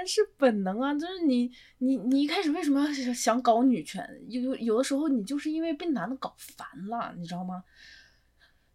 [0.00, 4.02] 人是本能啊，就是你你你一开始为什么要想搞女权？
[4.28, 7.62] 有有的时候你就是因为被男的搞烦了，你知道吗？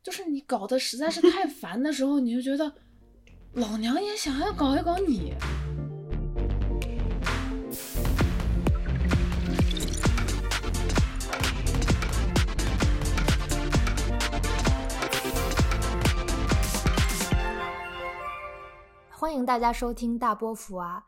[0.04, 2.72] 就是你搞得实在是太 烦的时候，你就觉得
[3.54, 5.34] 老娘也想要搞一搞你。
[19.10, 21.04] 欢迎大家收听大波伏娃。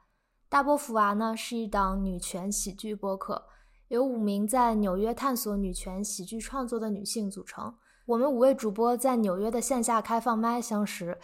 [0.49, 3.43] 大波伏娃呢是一档女权喜剧播客，
[3.89, 7.75] 由五名在纽约探索女权喜剧创作的女性组成。
[8.05, 11.19] 我们五位主播在纽约的线下开放麦相识，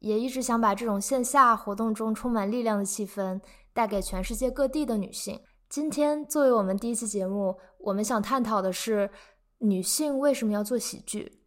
[0.00, 3.40] 也一直想把这种线下活动中充满力量的气氛
[3.72, 5.40] 带给全世界各地的女性。
[5.70, 9.10] 今天作为我们第一期节目，我们想探讨的是
[9.58, 11.40] 女性为什么要做喜剧。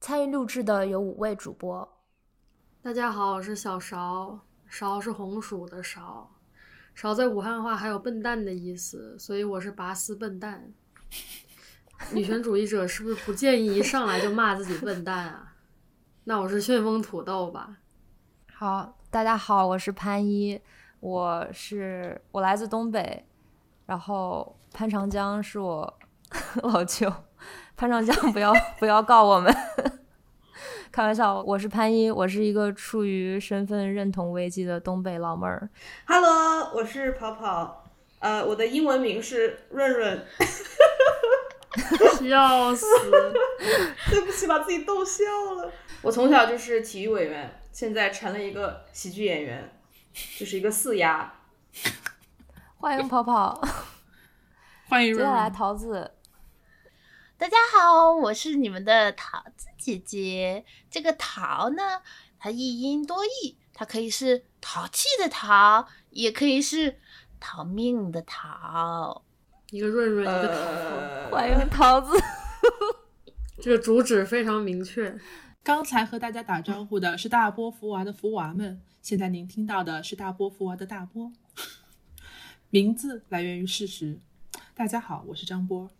[0.00, 1.86] 参与录制的有五位主播。
[2.80, 6.28] 大家好，我是小勺，勺是红薯的勺，
[6.94, 10.72] 少在武汉话还有笨蛋的意思，所以我是拔丝笨蛋。
[12.12, 15.54] 女权主义者是不是不建议一上来就骂自己笨蛋啊？
[16.24, 17.76] 那我是旋风土豆吧。
[18.52, 20.60] 好，大家好，我是潘一，
[21.00, 23.24] 我是我来自东北，
[23.86, 25.98] 然后潘长江是我
[26.62, 27.12] 老舅，
[27.76, 29.52] 潘长江不要不要告我们。
[30.92, 35.66] 开玩笑，我是潘一，我是一个处于身份认同危机的东北老妹儿。
[36.06, 40.22] Hello，我是跑跑，呃，我的英文名是润润。
[42.20, 42.84] 笑死！
[44.10, 45.24] 对不起，把自己逗笑
[45.56, 45.72] 了。
[46.02, 49.72] 我从小就是体育委员，现在成了一个喜剧演员，
[50.38, 51.32] 就是一个四丫。
[52.76, 53.58] 欢迎跑跑，
[54.90, 55.16] 欢迎。
[55.16, 56.10] 接下来桃子。
[57.42, 60.64] 大家好，我是你们的桃子姐姐。
[60.88, 62.00] 这个“桃”呢，
[62.38, 67.00] 它一音多义，它可以是淘气的“淘”，也可以是
[67.40, 69.24] 逃命的“逃”。
[69.72, 71.36] 一个润润，一个桃。
[71.36, 72.16] 欢迎桃子。
[73.60, 75.18] 这个主旨非常明确。
[75.64, 81.32] 刚才和大家打招呼的是大波福娃的福娃们，现在您听到的是大波福娃的大波。
[82.70, 84.20] 名字来源于事实。
[84.76, 85.90] 大家好，我是张波。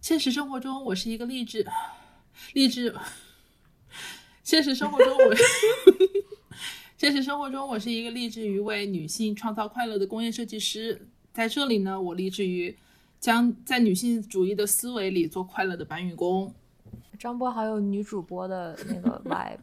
[0.00, 1.66] 现实生活中，我是一个励志、
[2.54, 2.94] 励志。
[4.42, 5.34] 现实生活中，我
[6.96, 11.06] 现实生活中我是一个立志于为女性创造快乐的工业设计师。
[11.32, 12.76] 在这里呢，我立志于
[13.20, 16.52] 将在女性主义的思维里做快乐的搬运工。
[17.18, 19.58] 张波好有女主播的那个 vibe，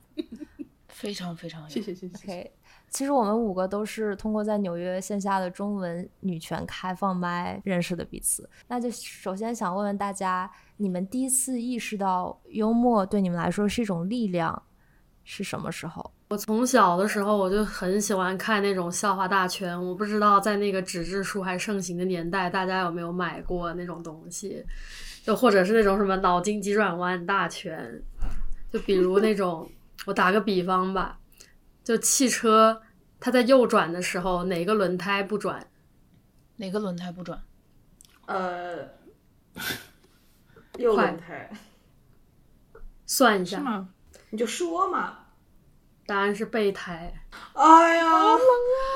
[0.87, 2.15] 非常非常谢谢谢谢。
[2.15, 2.51] OK。
[2.97, 8.49] 其实我们五个都是通过在纽约线下的中文女权开放麦认识的彼此。
[8.67, 14.63] 那就首先想问问大家，你们第一次意识到幽默对你们来说是一种力量
[15.23, 16.11] 是什么时候？
[16.29, 19.79] 我从小的时候我就很喜欢看那种笑话大全。
[19.79, 24.65] 我不知道在那个纸质书还盛行的年代，大家有没有买过那种东西？
[25.23, 28.01] 就或者是那种什么脑筋急转弯大全？
[28.73, 29.69] 就比如那种，
[30.07, 31.19] 我打个比方吧。
[31.83, 32.81] 就汽车，
[33.19, 35.67] 它在右转的时候，哪个轮胎不转？
[36.57, 37.41] 哪个轮胎不转？
[38.25, 38.89] 呃，
[40.77, 41.51] 右轮胎。
[43.05, 43.87] 算一下。
[44.29, 45.19] 你就说嘛。
[46.05, 47.13] 答案是备胎。
[47.53, 48.05] 哎呀，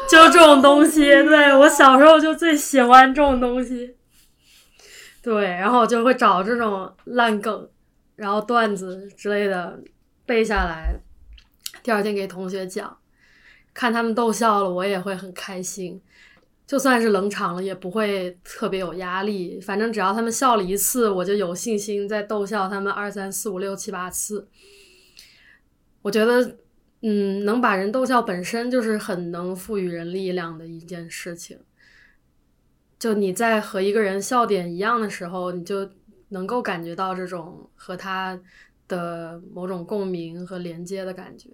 [0.10, 3.98] 就这种东西，对我小时候就最喜欢这种东西。
[5.22, 7.70] 对，然后我就会找这种烂梗，
[8.16, 9.80] 然后段子之类的
[10.26, 10.96] 背下来。
[11.84, 12.98] 第二天给同学讲，
[13.74, 16.02] 看他们逗笑了，我也会很开心。
[16.68, 19.60] 就算是冷场了，也不会特别有压力。
[19.60, 24.48] 反正只要他们笑了一次，我就有信心再逗笑他们二三四五六七八次。
[26.02, 26.58] 我觉得，
[27.02, 31.60] 嗯，能把人逗笑本身就是很能赋予人力量的一件事情。
[32.98, 35.90] 就你在和一个人笑点一样的时候，你就
[36.30, 38.40] 能够感觉到这种和他
[38.88, 41.50] 的某种共鸣和连接的感觉。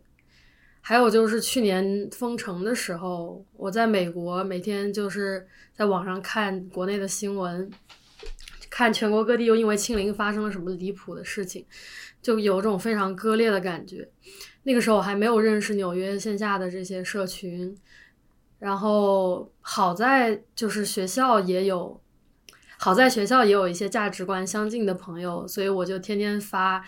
[0.87, 7.69] 还有就是去年封城的时候，我在美国每天就是在网上看国内的新闻，
[8.69, 11.65] 看全国各地又因为清零发生了什么离谱的事情，
[12.21, 14.07] 就有种非常割裂的感觉。
[14.63, 17.77] 那个时候我还没有认识纽约线下的这些社群，
[18.57, 21.99] 然后好在就是学校也有，
[22.77, 26.81] 好在学校也有一些价值观相近的朋友，所以我就天天发，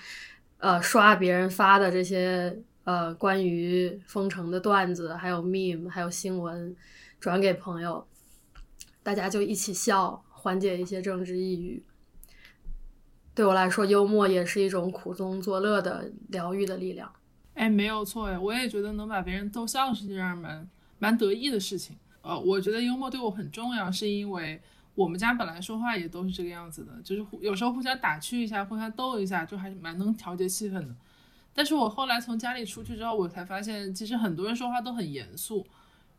[0.59, 2.61] 呃，刷别人发的这些。
[2.89, 6.75] 呃，关于封城的段子，还有 meme，还有新闻，
[7.19, 8.03] 转给朋友，
[9.03, 11.83] 大家就一起笑，缓解一些政治抑郁。
[13.35, 17.13] 对我来说，幽默也是一种苦中作乐的疗愈的力量。
[17.53, 21.95] 哎，没有错哎，我也觉得能把别人逗笑是这样蛮蛮得意的事情。
[22.23, 24.59] 呃，我觉得幽默对我很重要，是因为
[24.95, 30.95] 我们家本来说话也都是这个样子的，就是有时候互相打趣一下，互相逗一下，就还蛮能调节气氛的。
[31.53, 35.65] 但是我后来从家里出去之后，我才发现，其实很多人说话都很严肃，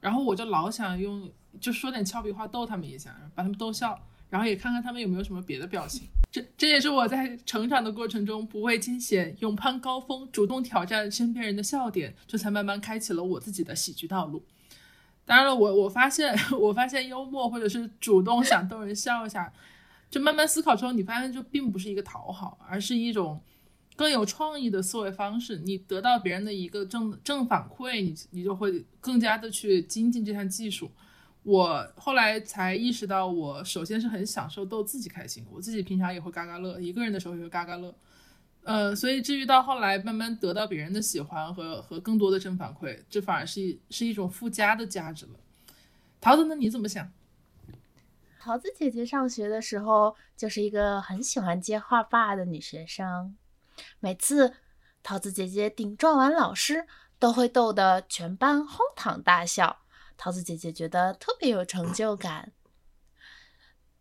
[0.00, 1.30] 然后我就老想用
[1.60, 3.98] 就说点俏皮话逗他们一下，把他们逗笑，
[4.28, 6.08] 然后也看看他们有没有什么别的表情。
[6.30, 14.44] 这这也是我在成长的过程中不畏惊险、勇攀高峰、主动挑战身边人的笑点，这才慢慢开启了我自己的喜剧道路。
[15.24, 19.52] 当然了，我我发现 我发现幽默或者是主动想逗人笑一下，
[20.08, 23.40] 就慢慢思考之后，你发现就并不是一个讨好，而是一种
[24.00, 25.58] 更有创意的思维方式。
[25.58, 30.90] 你得到别人的一个正正反馈，你你就会更加的去精进这项技术。
[31.42, 37.94] 我后来才意识到，我首先是很享受逗自己开心，我自己平常也会嘎嘎乐，一个人的时候也会嘎嘎乐，
[38.62, 45.32] 呃，所以至于到后来慢慢得到别人的喜欢和和更多的正反馈，这反而是一是一种附加的价值了。
[46.22, 46.54] 桃子那？
[46.54, 47.12] 你怎么想？
[48.40, 53.36] 桃子姐姐上学的时候就是一个很喜欢接话霸的女学生，
[53.98, 54.54] 每次
[55.02, 56.86] 桃子姐姐顶撞完老师，
[57.18, 59.82] 都会逗得全班哄堂大笑。
[60.16, 62.52] 桃子姐姐觉得特别有成就感，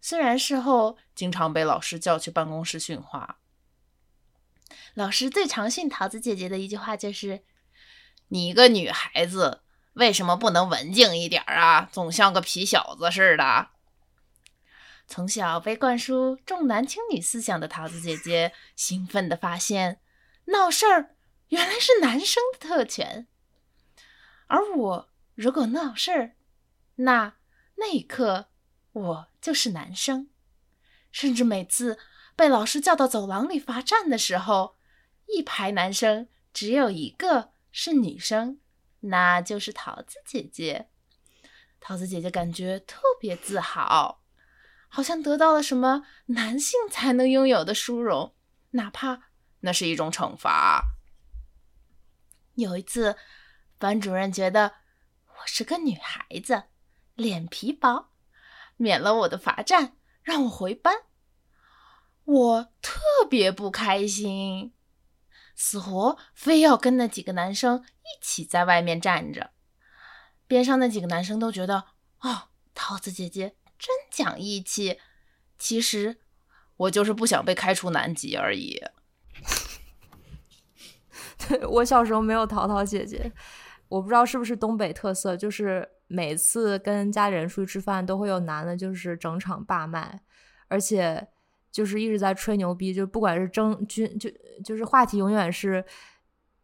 [0.01, 3.39] 虽然事后经常被老师叫去办公室训话。
[4.95, 7.43] 老师最常训桃子姐姐的一句话就是
[8.27, 9.61] ：“你一个女孩子，
[9.93, 11.87] 为什么不能文静一点啊？
[11.91, 13.69] 总像个皮小子似的。”
[15.09, 19.99] 从小被灌输重男轻女思想的桃子姐姐，兴奋地发现，
[20.45, 21.15] 闹事儿
[21.47, 23.27] 原来是男生的特权，
[24.45, 25.09] 而我。
[25.33, 26.35] 如果闹事儿，
[26.95, 27.37] 那
[27.75, 28.49] 那一刻
[28.91, 30.29] 我就是男生。
[31.11, 31.97] 甚至每次
[32.35, 34.75] 被老师叫到走廊里罚站的时候，
[35.27, 38.59] 一排男生只有一个是女生，
[38.99, 40.89] 那就是桃子姐姐。
[41.79, 44.18] 桃子姐姐感觉特别自豪，
[44.89, 48.35] 好像得到了什么男性才能拥有的殊荣，
[48.71, 49.29] 哪怕
[49.61, 50.83] 那是一种惩罚。
[52.55, 53.15] 有一次，
[53.77, 54.73] 班主任觉得。
[55.41, 56.63] 我是个女孩子，
[57.15, 58.09] 脸皮薄，
[58.75, 60.93] 免了我的罚站，让我回班。
[62.25, 62.99] 我特
[63.29, 64.73] 别不开心，
[65.55, 69.51] 死活非要跟那几个男生一起在外面站着。
[70.45, 71.85] 边上那几个男生都觉得，
[72.19, 74.99] 哦，桃子姐姐真讲义气。
[75.57, 76.17] 其实
[76.77, 78.79] 我就是不想被开除南极而已。
[81.47, 83.31] 对我小时候没有桃桃姐姐。
[83.87, 90.21] 我不知道是不是东北特色，就是每次跟家里人出去吃饭，都会有男的，就是整场霸麦，
[90.67, 91.27] 而且
[91.71, 94.29] 就是一直在吹牛逼，就不管是争军，就
[94.63, 95.83] 就是话题永远是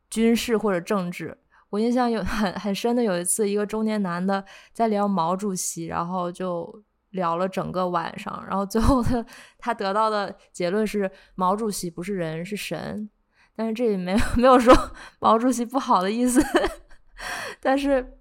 [0.07, 1.35] 军事或者政治。
[1.71, 6.83] 我印象有很很深的，有一次一个中年男的在聊毛主席，然后就
[7.15, 9.25] 聊了整个晚上，然后最后他
[9.57, 13.09] 他得到的结论是毛主席不是人是神，
[13.55, 14.73] 但是这里没有 没有说
[15.19, 16.41] 毛主席不好的意思。
[17.59, 18.17] 但是，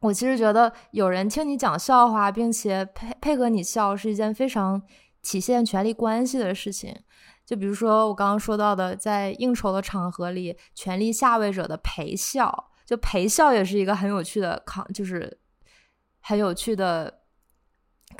[0.00, 4.82] 我其实觉得有人听你讲笑话，并且配配合你笑，是一件非常
[5.22, 6.94] 体现权力关系的事情。
[7.46, 15.38] 就比如说我刚刚说到的，在应酬的场合里，权力下位者的陪笑，就陪笑也是一个很有趣的抗，就是
[16.20, 17.19] 很有趣的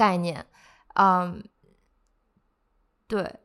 [0.01, 0.47] 概念。
[0.95, 1.45] 嗯，
[3.07, 3.41] 对，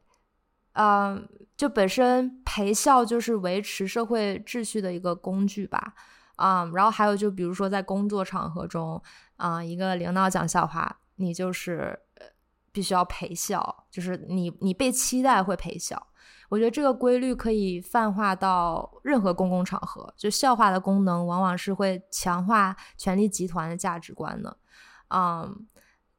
[0.71, 5.93] 嗯，就本身陪笑就是维持社会秩序的一个工具吧。
[6.37, 9.01] 啊，然后还有就比如说在工作场合中，
[9.35, 11.99] 啊，一个领导讲笑话，你就是
[12.71, 16.07] 必须要陪笑，就是你你被期待会陪笑。
[16.49, 24.57] 我觉得这个规律可以泛化到任何公共场合，就笑话的功能往往是会强化权力集团的价值观的。
[25.09, 25.65] 嗯，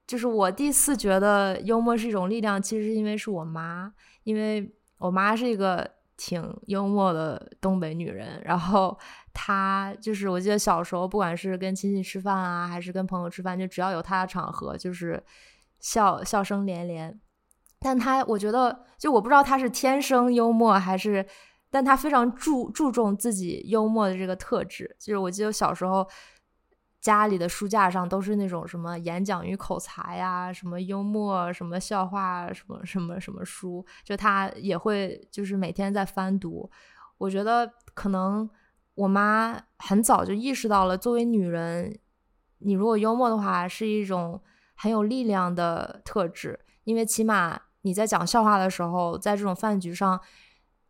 [0.06, 3.92] 就是我第四觉得幽默是一种力量，其实是因为是我妈，
[4.24, 5.90] 因为我妈是一个。
[6.18, 8.98] 挺幽默的东北女人，然后
[9.34, 15.22] 她就是我记得小时候，不管是跟亲戚吃饭啊，还是跟朋友吃饭，就只要有她的场合，就是
[15.78, 17.20] 笑笑声连连。
[17.78, 21.26] 但她我觉得，就我不知道她是天生幽默还是，
[21.68, 24.96] 但她非常注注重自己幽默的这个特质。
[24.98, 26.08] 就是我记得小时候。
[27.06, 36.68] 家里的书架上都是那种什么演讲与口才呀，什么幽默，什么笑话，什么什么什么书，就他也会就是每天在翻读。
[37.18, 38.50] 我觉得可能
[38.96, 41.96] 我妈很早就意识到了，作为女人，
[42.58, 44.42] 你如果幽默的话，是一种
[44.74, 50.20] 很有力量的特质，因为起码你在讲笑话的时候，在这种饭局上，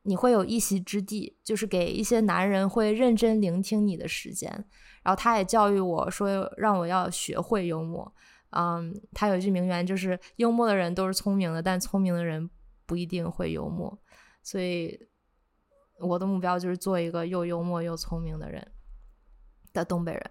[0.04, 4.64] 你会有一席之地，就是给一些男人会认真聆听你的时间。
[5.06, 8.12] 然后他也教育我说，让我要学会幽默。
[8.50, 12.50] 嗯，他有一句名言，就是幽默的人都是聪明的，但聪明的人
[12.86, 13.96] 不一定会幽默。
[14.42, 14.98] 所以
[16.00, 18.72] 我的目标就是做一个又幽默又聪明的人
[19.72, 20.30] 的东北人。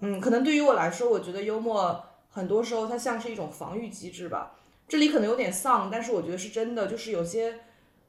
[0.00, 4.56] 嗯，可能对于我来说，我觉得幽默很多时候它像是一种防御机制吧。
[4.88, 7.60] 这里可能有点丧，但是我觉得是真的，就是有些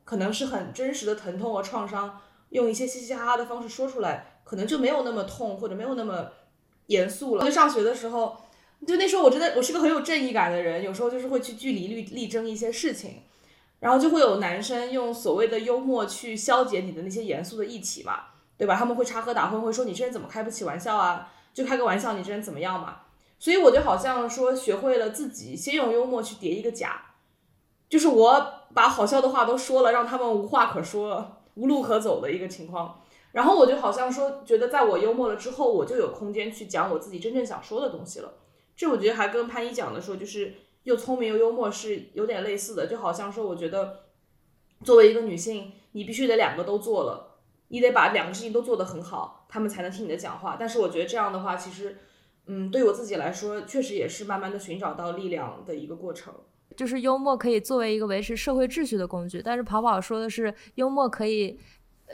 [0.05, 6.27] 可能是很真实的疼痛和创伤，用一些嘻嘻哈哈的方式说出来，可能就没有那么痛，或者没有那么
[6.87, 7.45] 严肃了。
[7.45, 8.37] 就上学的时候，
[8.85, 13.23] 就那时候我真的我是个很有正义感的人，有时候就是会去据理力力争一些事情，
[13.79, 18.19] 然后就会有男生用所谓的幽默去消解你的那些严肃的义气嘛，
[18.57, 18.75] 对吧？
[18.75, 21.31] 他们会插科打诨，会说你这人怎么开不起玩笑啊？
[21.53, 22.97] 就开个玩笑，你这人怎么样嘛？
[23.39, 27.01] 所以我就好像说学会了自己先用幽默去叠一个假，
[27.89, 33.01] 就是我把好笑的话都说了，让他们无话可说、无路可走的一个情况。
[33.33, 38.35] 然后我就好像说，觉得在我幽默了之后，我就有空间去讲我自己真正想说的东西了。
[38.75, 44.05] 这我觉得还跟潘一讲的说，就是又聪明又幽默是有点类似的，就好像说，我觉得
[44.83, 49.45] 作为一个女性，你必须得两个都做了，你得把两个事情都做得很好。
[49.49, 51.97] 他们才能听你的讲话，但是我觉得这样的话，其实，
[52.47, 56.33] 嗯，对我自己来说，确实也是慢慢的寻找到力量的一个过程。
[56.75, 61.59] 就是幽默可以作为一个维持社会秩序的工具，但是跑跑说的是幽默可以，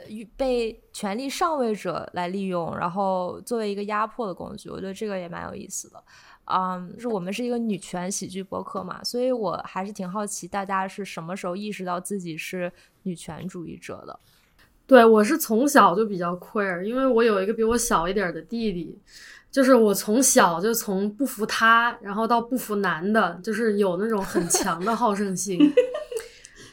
[0.08, 4.68] 呃，被权力上位者来利用，然后作为一个压迫的工具。
[4.68, 6.02] 我觉得这个也蛮有意思的。
[6.52, 12.72] 嗯，就是我们是一个女权喜剧博客嘛，所以我还是挺好奇大家是什么时候意识到自己是
[13.04, 14.18] 女权主义者的。
[14.84, 18.98] 对，我是从小就比较 queer，因为我有一个比我小一点的弟弟，
[19.48, 25.56] 就是我从小就从不服他，然后到不服男的，就是有那种很强的好胜心。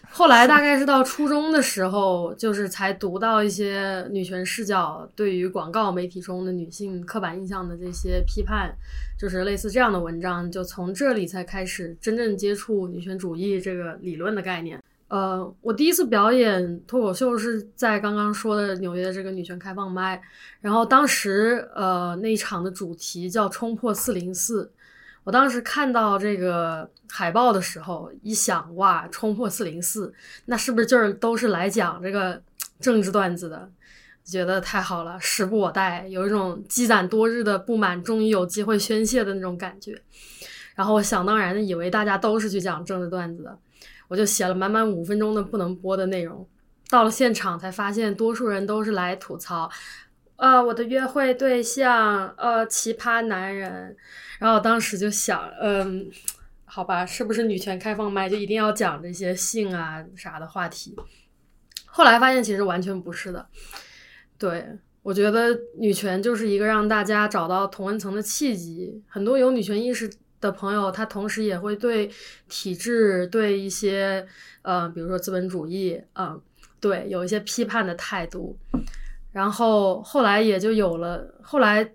[0.09, 8.75] 后来大概是到初中的时候，就是才读到一些女权视角对于广告媒体中的女性刻板印象的这些批判，
[9.19, 14.81] 就是类似这样的文章，就从这里才开始真正接触女权主义这个理论的概念。
[15.09, 20.21] 呃，我第一次表演脱口秀是在刚刚说的纽约的这个女权开放麦，
[20.59, 24.69] 然后当时呃那一场的主题叫冲破四零四，
[25.27, 30.13] 我当时看到这个海报的时候，一想哇，冲破四零四，
[30.45, 32.41] 那是不是就是都是来讲这个
[32.79, 33.69] 政治段子的？
[34.23, 40.01] 觉得太好了，时不我待，有一种积攒多日的不满终于有机会宣泄的那种感觉，
[40.75, 43.59] 然后我想当然的以为大家都是去讲政治段子的。
[44.07, 46.47] 我就写了满满五分钟的不能播的内容，
[46.89, 49.69] 到了现场才发现，多数人都是来吐槽，
[50.37, 53.95] 呃，我的约会对象，呃，奇葩男人。
[54.39, 56.09] 然后当时就想，嗯，
[56.65, 60.95] 好吧，是不是女权开放麦就一定要讲这些性啊啥的话题？
[61.85, 63.47] 后来发现其实完全不是的。
[64.37, 64.65] 对
[65.03, 70.09] 我觉得女权就是一个让大家找到同温层的契机，很多有女权意识。
[70.39, 72.11] 的朋友，他同时也会对
[72.47, 74.23] 体制、对一些
[74.61, 76.39] 呃，比如说资本主义，嗯，
[76.79, 78.55] 对，有一些批判的态度。
[79.37, 81.87] 然后后来也就有了，后来，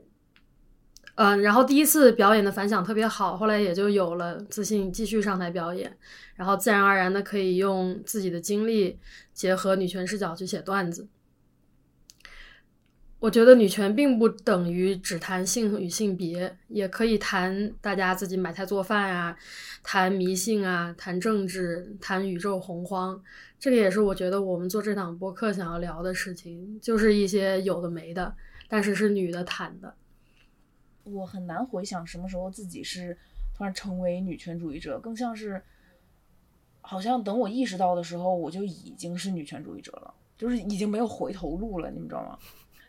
[1.17, 5.99] 嗯，然后第一次表演的反响特别好，后来也就有了自信继续上台表演，
[6.37, 8.97] 然后自然而然的可以用自己的经历
[9.35, 11.09] 结合女权视角去写段子。
[13.19, 19.37] 我觉得女权并不等于只谈性与性别，也可以谈大家自己买菜做饭啊，
[19.83, 23.21] 谈迷信啊，谈政治，谈宇宙洪荒。
[23.63, 28.35] 这个也是我觉得我们做这档播客想要聊的事情，就是一些有的没的，
[28.67, 29.95] 但是是女的谈的。
[31.05, 33.17] 我很难回想什么时候自己是
[33.55, 35.63] 突然成为女权主义者，更像是，
[36.81, 42.37] 好像等我意识到的时候，我就已经是女权主义者了，就是已经没有回头路了，你们知道吗？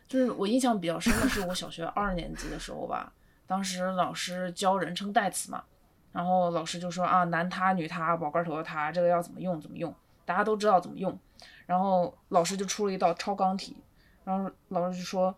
[0.08, 3.13] 就是我印象比较深的是我小学二年级的时候吧，
[3.46, 5.63] 当时老师教人称代词嘛，
[6.12, 9.94] 然后老师就说啊男他女他宝盖头的他这个要怎么用怎么用，
[10.25, 11.18] 大家都知道怎么用，
[11.65, 13.77] 然后老师就出了一道超纲题，
[14.24, 15.36] 然后老师就说，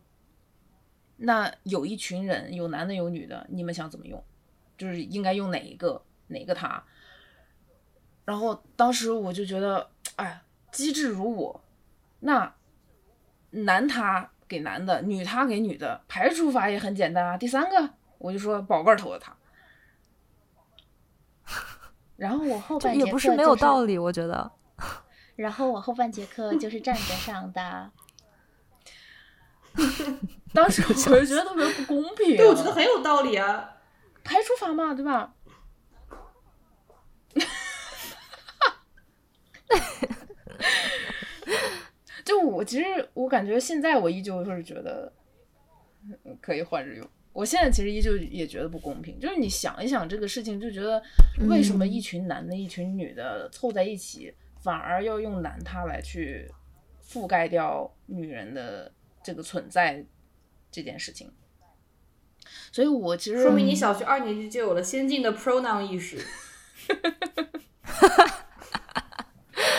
[1.18, 4.24] 那有一群人有男的有女的，你们想怎么用？
[4.78, 6.84] 就是应该用哪一个哪个他？
[8.26, 11.62] 然后当时我就觉得，哎，机智如我，
[12.20, 12.54] 那
[13.52, 14.32] 男他。
[14.48, 17.36] 给男的，女他给女的，排除法也很简单啊。
[17.36, 17.90] 第三个，
[18.20, 19.36] 我就说宝盖头的他。
[22.16, 24.52] 然后我后半节课也不是没有道理，我觉得。
[25.36, 27.92] 然后我后半节课就 是站着上的。
[30.54, 32.38] 当时我就觉得特别不公平。
[32.38, 33.72] 对，我觉得很有道理啊。
[34.24, 35.34] 排除法嘛，对吧？
[42.24, 45.12] 就我其实我感觉现在我依旧是觉得
[46.26, 47.08] 嗯可以换着用。
[47.34, 51.04] 我现在其实依旧也觉得不公平，就是你想一想这个事情，就觉得
[51.50, 54.34] 为什么一群男的、一群女的凑在一起，
[54.66, 56.52] 反而要用男他来去
[57.08, 58.92] 覆盖掉女人的
[59.24, 60.04] 这个存在
[60.72, 61.30] 这件事情？
[62.72, 66.18] 所以我其实说明你小学二年级就有了先进的 pronoun 意识。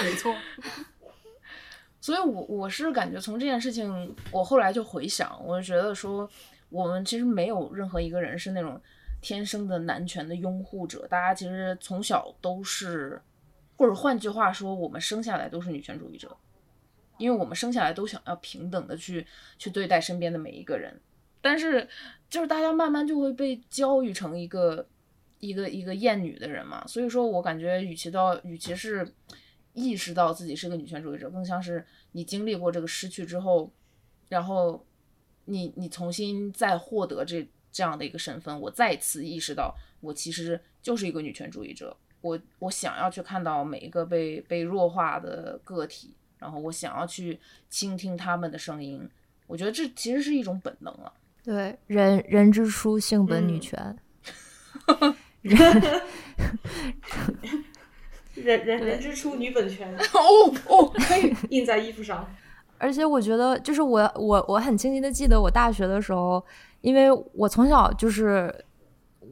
[0.05, 0.33] 没错。
[2.01, 6.31] 所以我我是感觉从这件事情，我后来就回想，我就觉得说，
[6.69, 8.81] 我们其实没有任何一个人是那种
[9.21, 13.21] 天生的男权的拥护者，大家其实从小都是，
[13.77, 16.37] 或者换句话说，我们生下来都是女权主义者，
[17.19, 19.27] 因为我们生下来都想要平等的去
[19.59, 21.01] 去对待身边的每一个人，
[21.41, 21.89] 但是
[22.29, 24.89] 就是大家慢慢就会被教育成一个
[25.39, 29.15] 一个一个厌女的人嘛，所以说我感觉与其到与其是。
[29.79, 33.71] 意识到自己是个女权主义者，更像是你经历过这个失去之后，
[34.31, 34.87] 然后
[35.45, 41.95] 你你重新再获得这这样的一个身份，我再次意识到我其实就是一个女权主义者。
[42.21, 49.09] 我我想要去看到每一个被被弱化的个体，然后我想要去倾听他们的声音。
[49.47, 51.13] 我觉得这其实是一种本能啊。
[51.45, 53.97] 对，人人之初性本女权。
[55.43, 55.57] 人
[58.35, 59.89] 人人人之初，女本权。
[60.13, 62.29] 哦哦，可以印在衣服上。
[62.79, 66.45] 而且我觉得，就是我我我很清晰的记得，我大学的时候，
[66.81, 68.53] 因为我从小就是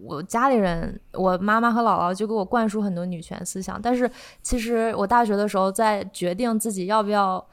[0.04, 3.80] 我家里人，我妈妈和姥姥就给我灌输很多女权思想。
[3.80, 4.10] 但是
[4.42, 7.44] 其实我大学的时候，在决定自己要不要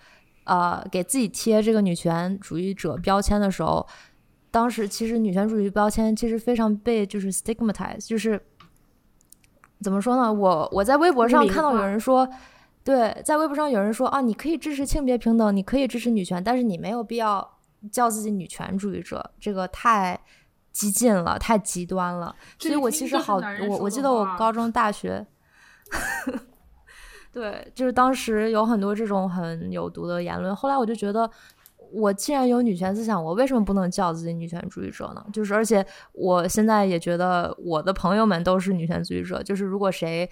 [0.43, 3.88] 呃给自己贴这个女权主义者标签的时候，
[4.51, 8.41] 当时其实女权主义标签其实非常被就是 stigmatize，就是。
[9.84, 10.31] 怎么说呢？
[10.31, 12.29] 我我在微博上看到有人说，
[12.84, 17.58] 对，在微博上有人说啊，你可以支持性别平等，你可以支持女权，但是你没有必要
[17.91, 20.22] 叫自己女权主义者，这个太
[20.72, 22.36] 激进了，太极端了。
[22.60, 25.25] 所以我其实好，我我记得我高中、大学，
[27.32, 30.56] 对，就是当时有很多这种很有毒的言论。
[30.56, 31.30] 后来我就觉得。
[31.93, 35.26] 我既然有女权思想，我为什么不能叫自己女权主义者呢？
[35.34, 39.43] 就是，而且我现在也觉得我的朋友们都是女权主义者。
[39.43, 40.30] 就是，如果谁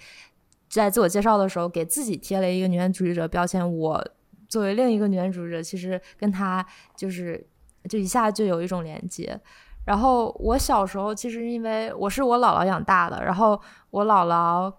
[0.70, 4.02] 在自我介绍的时候给自己贴了一个女权主义者标签，我
[4.48, 7.46] 作为另一个女权主义者，其实跟他就是
[7.90, 9.38] 就一下就有一种连接。
[9.84, 14.72] 然后我小时候其实因为我是我姥姥养大的，然后我姥姥。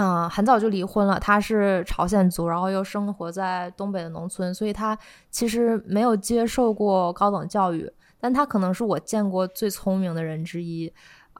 [0.00, 1.18] 嗯，很早就离婚了。
[1.18, 4.96] 她是朝鲜族，然后又生活在东北的农村，所以她
[5.28, 7.92] 其实没有接受过高等教育。
[8.20, 10.92] 但她可能是我见过最聪明的人之一。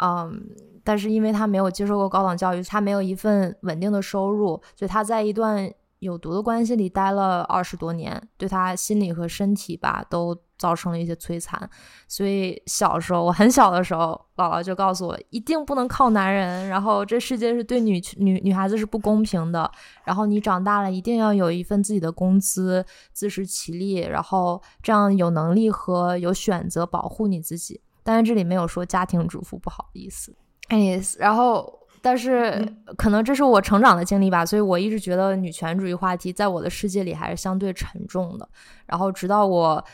[0.03, 0.43] 嗯，
[0.83, 10.37] 但是因为她没有接受过高等教育，她没有一份稳定的收入，所以她在一段有毒的关系里待了二十多年，对她心理和身体吧都。
[10.59, 11.71] 造成了一些摧残，
[12.09, 16.69] 所以小时候我很小的时候，姥姥就告诉我，一定不能靠男人。
[16.69, 19.71] 然后这世界是对女女女孩子是不公平的。
[20.05, 27.81] 然后你长大了一定要有一份自己的工资，自食其力，然后这样有能力和有选择保护你自己。
[28.03, 30.35] 但是这里没有说家庭主妇，不好意思。
[30.69, 38.49] 哎，然后但是可能这是我成长的经历吧，所以我一直觉得女权主义话题在我的世界里还是相对沉重的。
[38.87, 39.85] 然后直到我。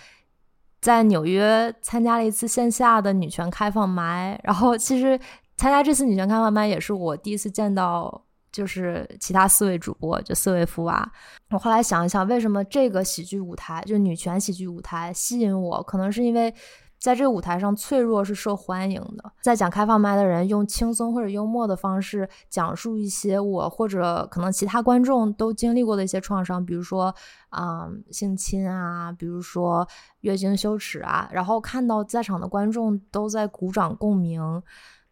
[0.85, 5.19] 在纽约参加了一次线下的女权开放麦，然后其实
[5.57, 11.11] 参加这次女权开放麦也是我第一次见到，就是其他四位主播，就四位福娃。
[11.53, 16.55] 我后来想一想，为什么这个喜剧舞台，就女权喜剧舞台吸引我，可能是因为。
[16.99, 19.33] 在这个舞台上，脆弱是受欢迎的。
[19.43, 27.15] 在讲开放麦的人用轻松或者幽默的方式讲述一些我或者可能其他观众都经历过的一些创伤，比如说
[27.51, 29.87] 啊性侵啊，比如说
[30.21, 34.41] 月经羞耻啊，然后看到在场的观众都在鼓掌共鸣，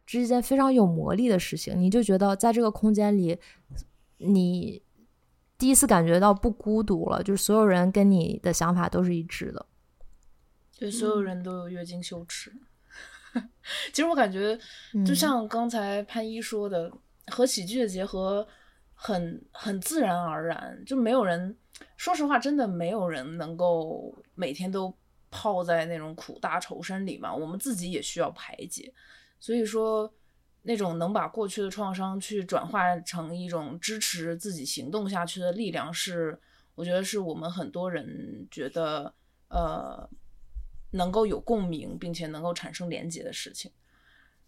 [0.06, 1.78] 这是一件非常有魔力的事情。
[1.78, 3.38] 你就觉得在这个空间里，
[4.16, 4.82] 你
[5.58, 9.66] 第一次感觉到不孤独了，就是所有人跟你的想法都是一致的。
[10.82, 12.52] 对，所有人都有月经羞耻。
[13.92, 14.58] 其实我感觉，
[15.06, 16.92] 就像刚才潘一说的，
[17.28, 18.44] 和喜剧的结合
[18.94, 21.56] 很很自然而然，就没有人，
[21.96, 24.92] 说实话，真的没有人能够每天都
[25.30, 27.32] 泡在那种苦大仇深里嘛。
[27.32, 28.92] 我们自己也需要排解，
[29.38, 30.12] 所以说，
[30.62, 36.36] 那种能把过去的创伤去转化成一种支持自己行动下去的力量，是
[36.74, 39.14] 我觉得是我们很多人觉得，
[39.46, 40.10] 呃。
[40.92, 43.70] 能够有共鸣，并且能够产生连接的事情，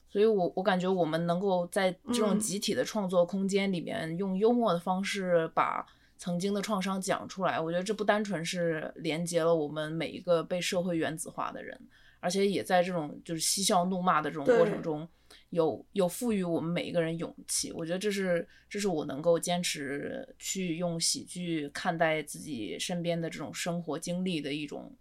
[0.08, 5.86] 所以我我感觉我们能够在这种集体的创作空间里面，用幽默的方式把
[6.18, 11.78] 曾经的创伤讲出来，我觉得这不单纯是连接了我们每一个被社会原子化的人，
[12.20, 15.08] 而且也在这种就是嬉笑怒骂的这种过程对中，
[15.48, 17.72] 有有赋予我们每一个人勇气。
[17.72, 24.94] 我觉得这是这是我能够坚持去用喜剧看待自己身边的这种生活经历的一种。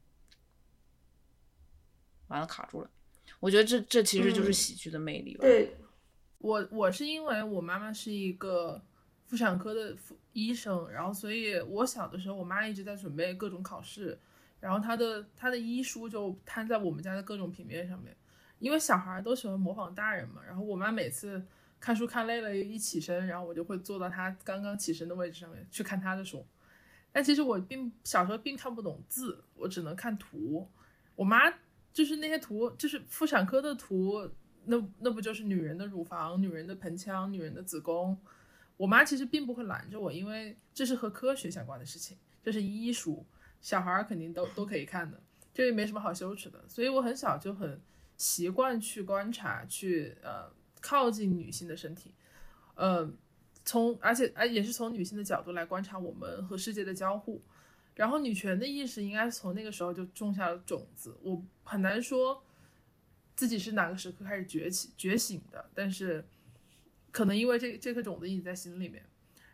[2.34, 2.90] 完了，卡住了。
[3.40, 4.54] 我觉得这这其实就是嗯。
[4.54, 5.42] 喜剧的魅力吧。
[5.42, 5.76] 对，
[6.40, 8.82] 我我是因为我妈妈是一个
[9.28, 14.18] 妇产科的妇医生，然后所以我小的时候，我妈一直在准备各种考试，
[14.60, 18.16] 然后她的她的医书就摊在我们家的各种平面上面，
[18.60, 21.46] 因为小孩都喜欢模仿大人嘛，然后我妈每次
[21.80, 26.46] 看书看累了，一起身，然后我就会坐到她刚刚起身的位置上面去看她的书，
[27.12, 30.70] 但其实我并小时候并看不懂字，我只能看图，
[31.16, 31.54] 我妈
[31.94, 34.28] 就是那些图，就是妇产科的图，
[34.66, 38.18] 那那不就是女人的乳房、女人的盆腔、女人的子宫？
[38.76, 43.24] 我妈其实并不会拦着我，因为这是和科学相关的事情，这是医书，
[43.62, 45.22] 小孩儿肯定都都可以看的，
[45.54, 46.66] 这也没什么好羞耻的。
[46.68, 47.80] 所以我很小就很
[48.18, 50.52] 习惯去观察，去呃
[50.82, 52.16] 靠近女性的身体，
[52.74, 53.08] 呃，
[53.64, 57.40] 从而且而也是从女性的角度来观察我们和世界的交互。
[57.96, 62.44] 然后女权的意识应该是从那个时候就种下了种子，我很难说
[63.36, 66.26] 自己是哪个时刻开始崛起觉醒的，但是
[67.12, 69.04] 可能因为这这颗种子一直在心里面。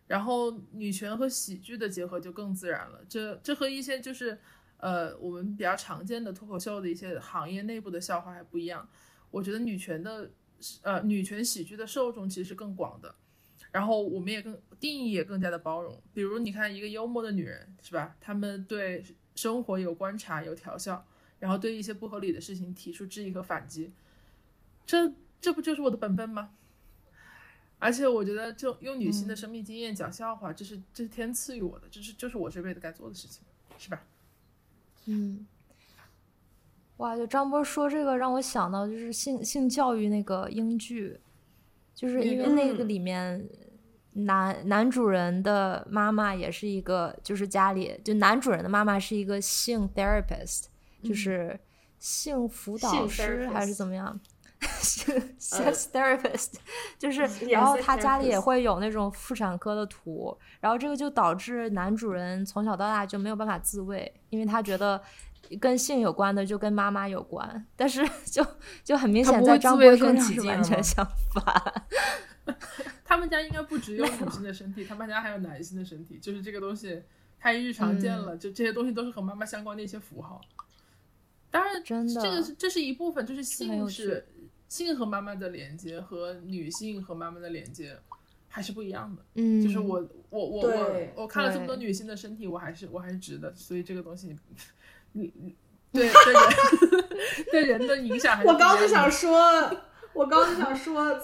[0.07, 4.39] 然后女权和喜剧的结合就更自然了，这这和一些就是
[4.77, 8.89] 呃我们比较常见的脱口秀的一些行业内部的笑话还不一样。
[9.29, 10.31] 我觉得女权的
[10.81, 13.13] 呃女权喜剧的受众其实是更广的。
[13.71, 18.15] 然后我们也更定义也更加的包容，比如你看一个幽默的女人是吧？
[18.19, 19.03] 她们对
[19.35, 21.05] 生活有观察有调笑，
[21.39, 23.91] 然后对一些不合理的事情提出质疑和反击，
[24.85, 26.51] 这这不就是我的本分吗？
[27.81, 33.41] 而且我觉得，就用女性的生命经验讲笑话，这是这是天赐予我的，这是就是我这辈子该做的事情，
[33.77, 34.01] 是吧？
[35.05, 35.47] 嗯，
[36.97, 41.17] 哇，就张波说这个让我想到就是性性教育那个英剧，
[41.99, 43.49] 就是因为那个嗯里面
[44.13, 50.67] 男男主人的妈妈也是一个，就是家里就男主人的妈妈是一个性 therapist，
[51.03, 51.59] 就是
[51.97, 54.17] 性辅导师还是怎么样？
[54.81, 56.53] 性 sex 呃 therapist，
[56.99, 65.01] 就是，嗯然后他家里也会有那种妇产科的图，然后这个就导致男主人从小到大就没有办法自慰，因为他觉得
[65.59, 68.45] 跟性有关的就跟妈妈有关，但是 就
[68.83, 71.85] 就很明显在张波身上是完全相反。
[73.05, 77.01] 他们家应该不只有女性的身体，他们家还有男性的身体，就是这个东西
[77.39, 80.41] 太日常见了，就这些东西都是和妈妈相关的一些符号。
[81.51, 84.27] 当然，真的这个是这是一部分，就是性是
[84.69, 87.97] 性和妈妈的连接和女性和妈妈的连接
[88.47, 89.25] 还是不一样的。
[89.35, 94.33] 嗯，就是我我我我我看了这么多女性的身体，我还是我还是直的，所以这个东西，
[95.11, 95.55] 你你
[95.91, 96.49] 对对人
[97.51, 99.39] 对人的影响还是我刚就想说，
[100.13, 101.19] 我刚就想说，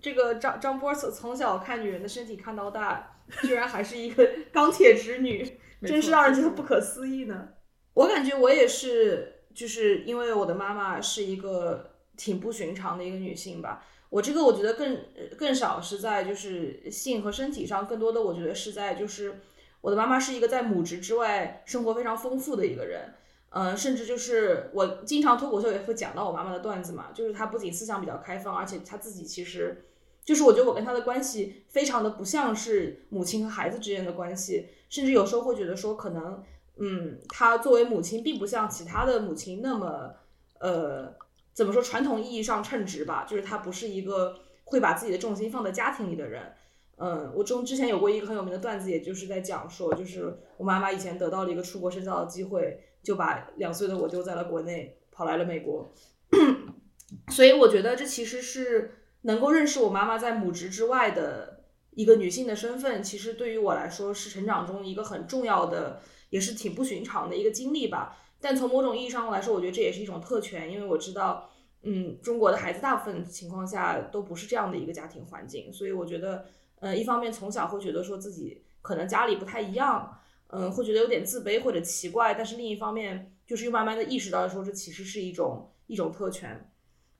[0.00, 7.50] 这个张张波从从小看女人的身体看到大，居然还是一个钢铁直女，真是让人觉得不可思议呢。
[7.92, 13.84] 我感觉我也是，就是因为我的妈妈是一个挺不寻常的一个女性吧。
[14.10, 14.98] 我这个我觉得更
[15.38, 19.40] 更少是在就是性和身体上，更多的我觉得是在就是
[19.80, 23.14] 我的妈妈是一个在母职之外生活非常丰富的一个人。
[23.54, 29.84] 嗯，甚至就是我经常脱口秀也会讲到我妈妈的段子嘛，就是她不仅思想比较开放，而且她自己其实
[30.24, 36.42] 就是我觉得我跟她的关系非常的不像是母亲和孩子之间的关系，甚至有时候会觉得说可能，
[36.78, 40.14] 嗯，她作为母亲并不像其他的母亲那么，
[40.58, 41.14] 呃，
[41.52, 46.52] 怎么说传统意义上称职吧，就是她不是一个会把自己的重心放在家庭里的人。
[46.96, 55.92] 嗯，我中之前有过一个很有名的段子，也就是在讲说，就是我妈妈以前得到了一个出国深造的机会，就把两岁的我丢在了国内，跑来了美国。
[57.28, 68.16] 所以我觉得这其实是能够认识我妈妈在母职之外的一个女性的身份，其实对于我来说是成长中一个很重要的，也是挺不寻常的一个经历吧。
[68.42, 71.48] 但从某种意义上来说，我觉得这也是一种特权，因为我知道，
[71.82, 76.44] 嗯，中国的孩子大部分情况下都不是这样的一个家庭环境，所以我觉得，
[76.80, 86.68] 呃，一方面从小会觉得说自己可能家里不太一样，嗯，会觉得有点自卑或者奇怪，但是另一方面就是又慢慢的意识到说这其实是一种一种特权。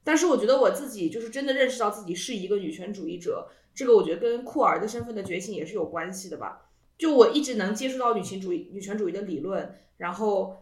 [0.04, 6.68] 但是我觉得我自己就是真的认识到自己是一个女权主义者，这个我觉得跟酷儿的身份的觉醒也是有关系的吧。
[6.98, 10.61] 就我一直能接触到女性主义、女权主义的理论，然后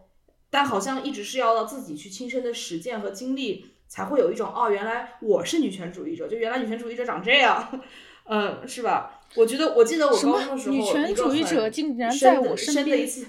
[0.51, 7.81] 但好像一直是要到自己去亲身的实践和经历，才会有一种哦，原来我是女权主义者，就原来女权主义者长这样。
[8.25, 9.19] 嗯，是吧？
[9.35, 13.25] 我觉得，我记得我高中的时候，女权主义者竟然深在我身边一次，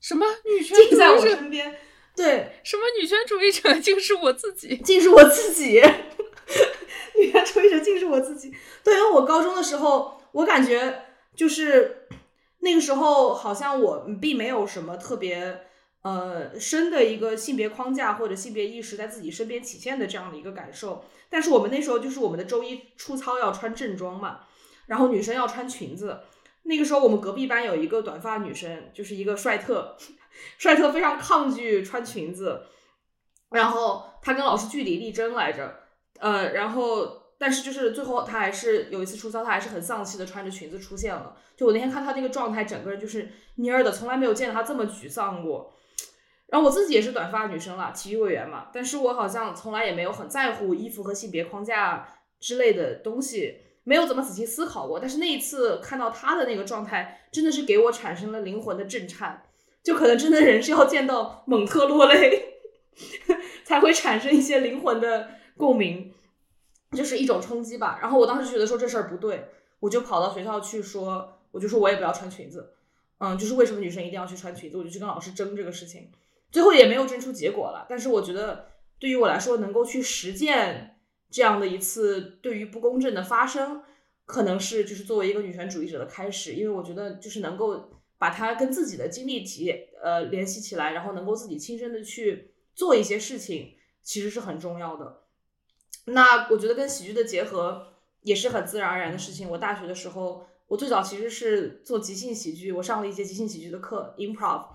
[0.00, 1.36] 什么女权主义者？
[1.36, 1.74] 身边，
[2.14, 4.76] 对，什么女权主义者竟是我自己？
[4.84, 5.80] 竟是我自己，
[7.18, 8.52] 女权主义者竟是我自己。
[8.84, 11.02] 对，因为我高中的时候，我感觉
[11.34, 12.06] 就是
[12.58, 15.60] 那个时候，好像我并没有什么特别
[16.04, 21.04] 呃深的一个性别框架或者性别意识在自己身边体现的这样的一个感受。
[21.28, 24.40] 但是我们那时候就是我们的周一出操要穿正装嘛，
[24.86, 26.20] 然后女生要穿裙子。
[26.66, 29.96] 那个时候我们隔壁班有一个短发女生，就是一个帅特，
[30.56, 32.62] 帅特非常抗拒穿裙子，
[33.50, 35.80] 然后他跟老师据理力争来着，
[36.20, 41.36] 呃，然后但是就是最后他还是有一次出操，他还是很丧气的穿着裙子出现了。
[41.56, 45.74] 就我那天看他那个状态，整个人就是蔫儿的，从来没有见到他这么沮丧过。
[46.54, 55.00] 然后我自己也是短发女生啦，体育委员嘛，但是我好像从来也没有很在乎衣服和性别框架之类的东西，没有怎么仔细思考过。
[55.00, 59.42] 但是那一次看到他的那个状态，真的是给我产生了灵魂的震颤。
[59.82, 62.60] 就可能真的人是要见到蒙特落泪，
[63.66, 66.14] 才会产生一些灵魂的共鸣，
[66.92, 67.98] 就是一种冲击吧。
[68.00, 69.48] 然后我当时觉得说这事儿不对，
[69.80, 72.74] 我就跑到学校去说，我就说我也不要穿裙子，
[73.18, 76.12] 嗯，就是为什么女生一定要去穿裙子，我就去跟老师争这个事情，
[76.54, 77.84] 最后也没有争出结果了。
[77.88, 78.68] 但是我觉得
[79.00, 83.82] 对于我来说，能够去实践这样的一次对于不公正的发生，
[84.24, 89.68] 可能是就是作为一个女权主义者的开始，因为我觉得就是能够把它跟自己的经历体
[90.00, 95.24] 呃联系起来，然后能够自己亲身的去做一些事情，其实是很重要的。
[96.04, 99.50] 那我觉得跟喜剧的结合也是很自然而然的事情。
[99.50, 104.66] 我大学的时候，我最早其实是做即兴喜剧，我上了一节即兴喜剧的课，improv。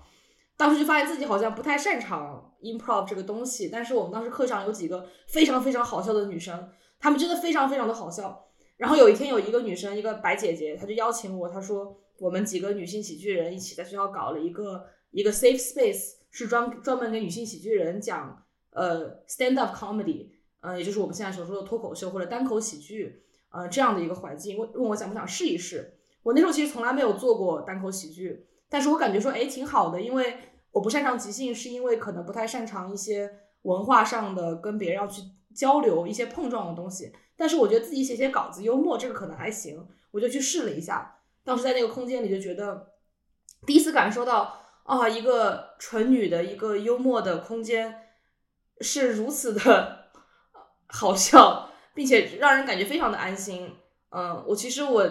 [0.60, 6.68] 当时就发现自己好像不太擅长 improv 这个东西，但是我们当时课上有几个非常非常好笑的女生，
[6.98, 8.46] 她们真的非常非常的好笑。
[8.76, 20.28] 然后有一天有一个女生，一个白姐姐，她就邀请我，她说我们几个女性喜剧人一起在学校搞了一个一个 safe space，是专专门给女性喜剧人讲呃 stand up comedy，
[20.60, 25.96] 呃，也就是我们现在所说的脱口秀或者单口喜剧，呃这样的一个环境，问问我想不想试一试。
[26.22, 30.36] 我那时候其实从来没有做过单口喜剧，但是我感觉说，哎，挺好的，因为
[30.72, 33.30] 我不擅长即兴，是因为可能不太擅长一些
[33.62, 35.22] 文化上的跟别人要去
[35.54, 37.12] 交流一些碰撞的东西。
[37.36, 41.16] 但是我觉得自己写写稿子幽默这个可能还行，我就去试了一下。
[41.42, 42.92] 当时在那个空间里就觉得，
[43.66, 48.08] 第一次感受到啊，一个纯女的一个幽默的空间
[48.80, 50.10] 是如此的
[50.86, 53.74] 好笑，并且让人感觉非常的安心。
[54.10, 55.08] 嗯，我其实我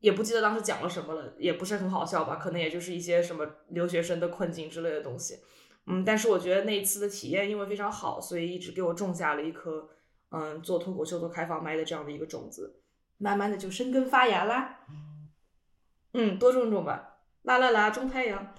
[0.00, 5.40] 也不记得当时讲了什么了，也不是很好笑吧，可能也就是一些什么留学生的困境之类的东西。
[5.86, 9.88] 嗯，但是我觉得那一次的体验因为非常好，所以一直给我种下了一颗
[10.30, 12.80] 嗯做脱口秀、做开放麦的这样的一个种子，
[13.16, 14.80] 慢慢的就生根发芽啦。
[16.12, 18.54] 嗯，多种种吧，啦啦啦，种太阳。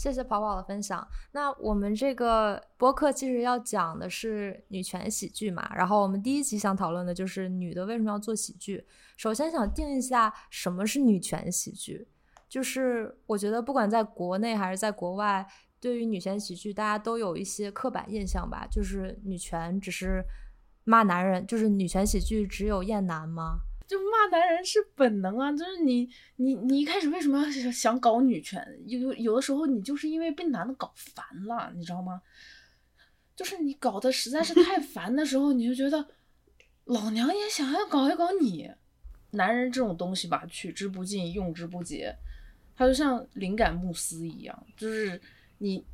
[0.00, 1.06] 谢谢跑跑的分享。
[1.32, 8.86] 那我们这个播客其实要讲的是女权喜剧嘛，然后我们第一集想讨论的就是女的为什么要做喜剧。
[9.18, 12.08] 首先想定一下什么是女权喜剧，
[12.48, 15.46] 就是我觉得不管在国内还是在国外，
[15.78, 20.24] 对于女权喜剧大家都有一些刻板印象吧，就是女权只是
[20.84, 23.58] 骂男人，就是女权喜剧只有厌男吗？
[23.90, 28.64] 就骂男人是本能啊，就是你你你一开始为什么要想搞女权？
[28.86, 32.22] 有有的时候你就是因为被男的搞烦了，你知道吗？
[33.34, 36.06] 就是你搞得实在是太 烦的时候，你就觉得
[36.84, 38.70] 老娘也想要搞一搞你。
[39.32, 42.14] 男人这种东西吧，取之不尽，用之不竭，
[42.76, 45.20] 他就像灵感慕斯一样，就是
[45.58, 45.84] 你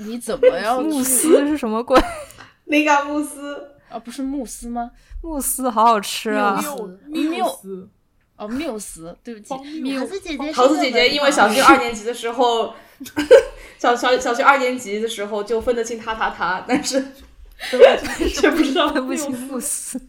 [0.00, 1.96] 你怎么 样慕斯是什么鬼？
[2.66, 3.98] 灵感慕斯，啊？
[3.98, 4.90] 不是慕斯吗？
[5.22, 6.60] 慕斯好好吃啊！
[6.60, 7.88] 缪缪缪斯，
[8.36, 12.74] 哦，缪斯，对不起荒，谬桃子姐姐，桃子姐姐因为小学 二年级的时候，
[13.78, 17.00] 小小小学二年级的时候就分得清他他他，但是
[18.34, 20.00] 却不知道分不清，慕斯。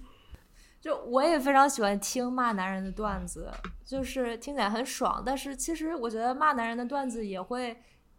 [0.80, 3.52] 就我也非常喜欢听骂男人的段子，
[3.84, 5.22] 就是听起来很爽。
[5.26, 7.76] 但是其实我觉得骂男人的段子也会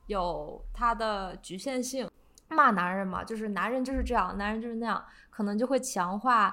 [0.07, 2.09] 有它的局限性。
[2.51, 5.05] 骂男人嘛，就是男人就是这样，男人就是那样，
[5.38, 6.53] 可能就会强化，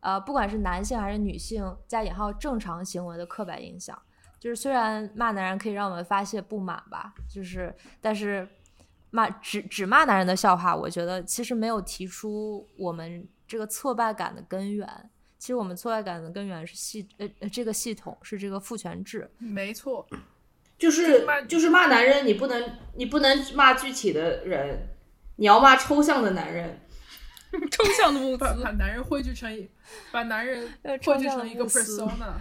[0.00, 3.94] 呃，不管是男性还是女性加引号正常行为的刻板印象。
[4.40, 8.48] 就是虽然骂男人可以让我们发泄不满吧，就是但是
[9.10, 14.88] 骂只只骂男人的笑话，我觉得其实没有提出我们这个挫败感的根源。
[15.38, 20.06] 其实我们挫败感的根源是系呃呃这个系统是这个父权制，没错，
[20.78, 24.88] 就是骂就是骂男人，你不能你不能骂具体的人，
[25.36, 26.78] 你要骂抽象的男人。
[27.70, 28.62] 抽象的物把资。
[28.62, 29.68] 把男人汇聚成一，
[30.10, 32.34] 把男人呃汇聚成一个 persona，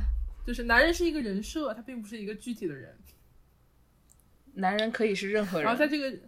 [0.45, 2.97] 就是男人是一个人设，他并不是一个具体的人。
[4.53, 6.19] 男人可以是任何人，然后在这个，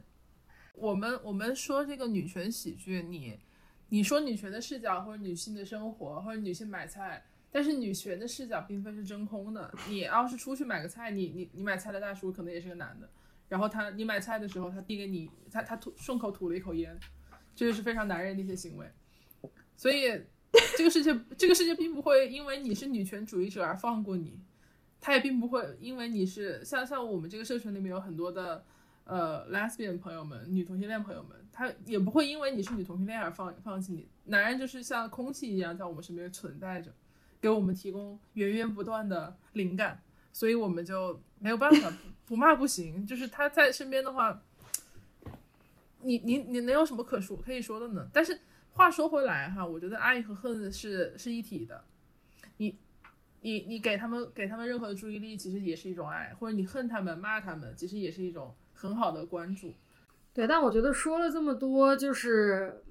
[0.76, 3.38] 我们我们说这个女权喜剧，你
[3.89, 9.74] 你说女权的视角或者女性的生活或者女性买菜，但是女权的视角并非是真空的。
[9.89, 13.10] 你要是出去买个菜，你你你买菜的大叔可能也是个男的，
[13.50, 16.98] 然后他你买菜的时候，他递给你，他他吐顺口吐了一口烟，
[17.56, 18.86] 这就是非常男人的一些行为。
[19.76, 20.04] 所以
[20.78, 24.39] 这个世界 这个世界并不会因为你是女权主义者而放过你，
[25.02, 28.63] 他也并不会因为你是像像我们这个社群里面有很多的
[29.04, 34.08] 呃 lesbian 朋友们、女同性恋朋友们，他也不会因为你是女同性恋而放放弃你。
[34.26, 36.94] 男人就是像空气一样在我们身边存在着，
[37.42, 41.92] 给我们提供源源不断的灵感，所以我们就没有办法
[42.26, 43.06] 不骂不行。
[43.06, 44.42] 就是他在身边的话，
[46.04, 48.08] 你你你能有什么可说可以说的呢？
[48.13, 48.39] 但是
[48.72, 51.84] 话说回来哈，我觉得爱和恨是是一体的。
[52.58, 52.78] 你
[53.42, 59.74] 你你给他们给他们任何的注意力，其实也是一种爱，或者你恨他们骂他们，其实也是一种很好的关注。
[60.34, 62.84] 对，但我觉得说了这么多，就是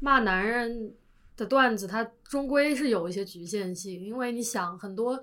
[0.00, 0.94] 骂男人
[1.36, 5.22] 的段子，它终归是有一些局限性，因为你想很多，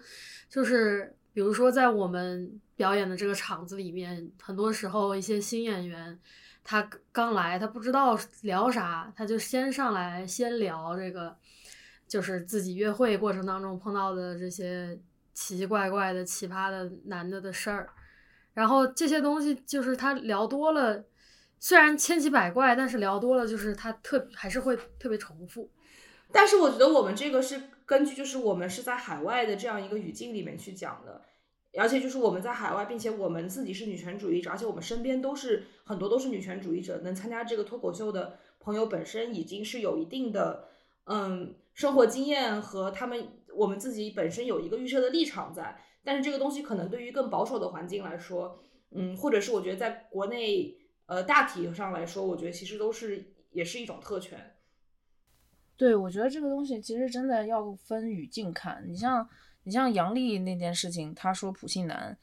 [0.50, 6.18] 就是比如说在我们表演的这个场子里面，很多时候一些新演员，
[6.70, 11.34] 他刚来，他不知道聊啥，他就先上来先聊这个，
[12.10, 15.00] 就是自己约会过程当中碰到的这些
[15.34, 17.88] 奇奇怪怪的、奇葩的男的的事儿，
[18.54, 21.06] 然后这些东西就是他聊多了。
[21.58, 25.72] 虽然千奇百怪，但是聊多了，就是他特还是会特别重复。
[26.34, 31.22] 但是我觉得我们这个是根据就是我们是在海外的这样一个语境里面去讲的，
[31.78, 40.68] 而且就是我们在海外，并且我们自己是女权主义者，而且我们身边都是很多都是女权主义者，能参加这个脱口秀的朋友本身已经是有一定的
[41.06, 48.60] 嗯生活经验和他们我们自己本身有一个预设的立场在，但是这个东西可能对于更保守的环境来说，
[48.92, 50.78] 嗯，或者是我觉得在国内。
[51.08, 54.58] 呃，大体上来说，我觉得其实都是也是一种特权。
[55.78, 58.84] 对，我觉得这个东西其实真的要分语境看。
[58.86, 59.26] 你像
[59.68, 62.18] 你像杨笠那件事情，他说普信男，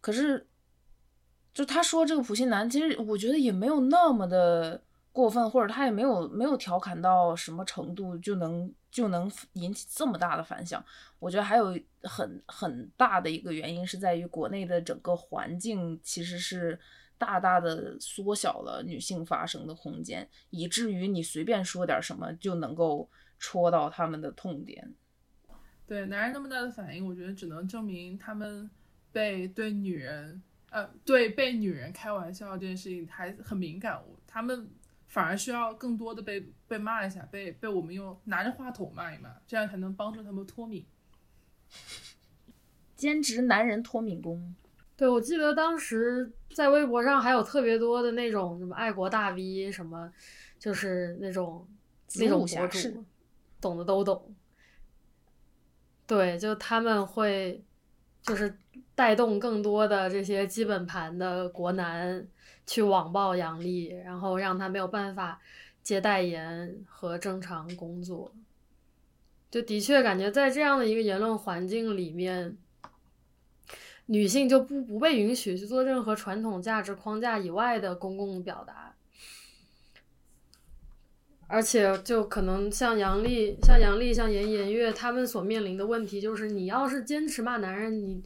[0.00, 0.48] 可是
[1.54, 4.82] 就他说这个普信男，其实我觉得也没有那么的
[5.12, 10.84] 过分，或者他也没有没有调侃到什么程度就能就能引起这么大的反响。
[11.20, 16.76] 我觉得还有很很大的一个原因是在于国内的整个环境其实是。
[17.20, 24.94] 大大的缩小了女性发声的空间，以至于你随便说点什么就能够戳到他们的痛点。
[25.88, 28.70] 对男人那么大的反应，我觉得只能证明他们
[29.10, 33.98] 被对女人，呃，对被女人开玩笑这件事情还很敏感。
[34.26, 34.68] 他们
[35.06, 40.84] 反而需要更多的被被骂一下，被被我们用拿着话筒骂一骂，这样才能帮助他们脱敏。
[42.94, 44.54] 兼职男人脱敏工。
[44.94, 50.12] 对，我记得当时在微博上还有特别多的那种什么爱国大 V，什么
[50.58, 51.66] 就是那种
[52.16, 53.04] 那种博主，
[53.60, 54.34] 懂的都懂。
[56.08, 57.62] 对，就他们会
[58.22, 58.58] 就是
[58.96, 62.26] 带动更多的这些基本盘的国男
[62.66, 65.40] 去网暴杨笠，然后让他没有办法
[65.84, 68.32] 接代言和正常工作。
[69.50, 72.58] 就的确感觉在这样的一个言论环境里面。
[74.10, 78.87] 女性就不不被允许去做任何传统价值框架以外的公共表达，
[81.48, 88.22] 而且就可能像杨笠、像杨笠、像严颜悦他们所面临的问题，就是你要是坚持骂男人，你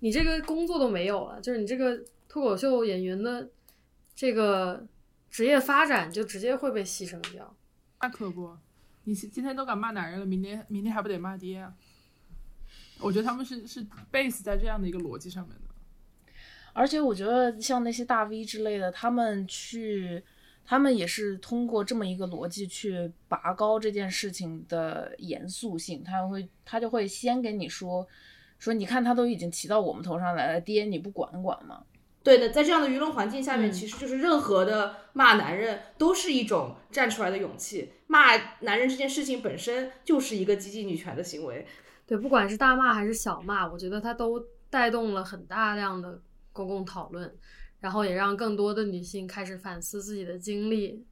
[0.00, 3.48] 你这个工作都没有了，就是你这个脱口秀演员的
[4.14, 4.86] 这个
[5.30, 7.56] 职业发展就直接会被牺牲掉。
[8.00, 8.54] 那可不，
[9.04, 11.72] 你今天都敢骂男人了，明天明天还不得骂爹啊？
[13.00, 16.32] 我觉得他们是是 base 在这样的一个逻辑上面的，
[16.72, 20.22] 而且我觉得像那些大 V 之类的，他们去，
[20.66, 28.06] 他们也是通过这么一个逻辑去拔高这件事情的严肃性，他会他就会先给你说，
[28.58, 31.82] 说你看他都已经骑到我们头上来了，爹你不管管吗？
[32.22, 41.66] 对的，在这样的舆论环境下面，嗯其实就是任何的骂男人都是一种站出来的勇气，骂男人这件事情本身就是一个激进女权的行为。
[42.06, 46.18] 对，不管是大骂还是小骂，我觉得它都带动了很大量的
[46.50, 47.30] 公共讨论，
[47.84, 51.04] 然后也让更多的女性开始反思自己的经历，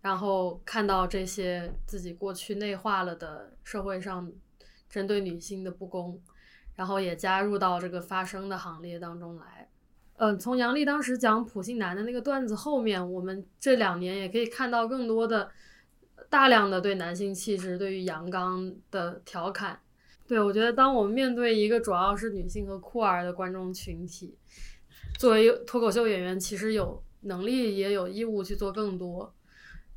[0.00, 4.30] 然后看到这些自己过去内化了的社会上
[4.88, 6.22] 针对女性的不公，
[6.76, 9.68] 然后也加入到这个发声的行列当中来。
[10.18, 15.50] 嗯，从杨笠当时讲普信男的那个段子后面，我们这两年也可以看到更多的。
[16.30, 19.80] 大量的对男性气质、对于阳刚的调侃。
[20.26, 24.36] 对我觉得，当我们面对一个主要是女性和酷儿的观众群体，
[25.18, 29.34] 作为脱口秀演员，其实有能力也有义务去做更多。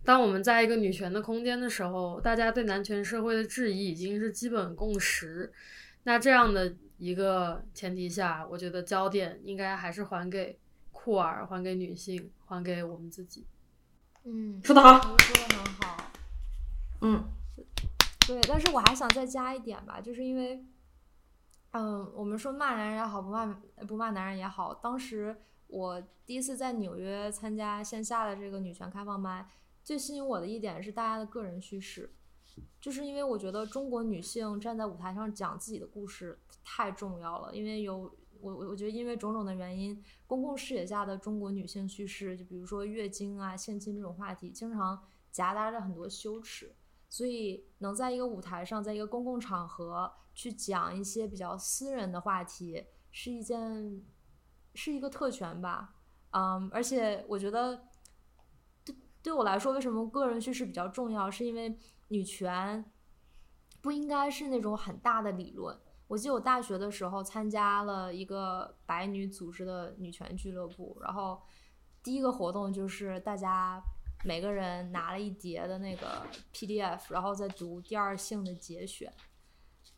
[0.03, 5.53] 当我们在一个女权的空间的时候，大家对男权社会的质疑已经是基本共识。
[6.03, 10.57] 那这样的一个前提下，我觉得焦点应该还是还给
[10.91, 13.45] 酷儿，还给女性，还给我们自己。
[14.23, 16.11] 嗯，说的好，说的很好。
[17.01, 17.23] 嗯，
[18.25, 20.59] 对，但是我还想再加一点吧，就是因为，
[21.71, 23.45] 嗯，我们说骂男人也好，不骂
[23.87, 25.35] 不骂男人也好，当时
[25.67, 29.49] 我第一次在纽约参加线下的这个女权开放麦，
[29.81, 32.13] 最吸引我的一点是大家的个人叙事，
[32.81, 37.97] 就是因为我觉得中国女性站在舞台上讲自己的故事太重要了，因为有
[38.41, 45.01] 我我我觉得因为种种的原因，公共视野下的中国女性叙事，就比如说月经啊、性侵这种话题，经常
[45.31, 46.75] 夹杂着很多羞耻。
[47.11, 54.01] 所以能在一个舞台上，在一个公共场合去讲一些比较私人的话题，是一件
[54.73, 55.93] 是一个特权吧。
[56.29, 57.75] 嗯，而且我觉得
[58.85, 61.29] 对对我来说，为什么个人叙事比较重要？
[61.29, 62.89] 是因为女权
[63.81, 65.77] 不应该是那种很大的理论。
[66.07, 71.41] 我记得我大学的时候参加了一个白女组织的女权俱乐部，然后
[72.01, 73.83] 第一个活动就是大家。
[74.23, 76.21] 每个人拿了一叠的那个
[76.53, 79.11] PDF，然后再读第二性的节选，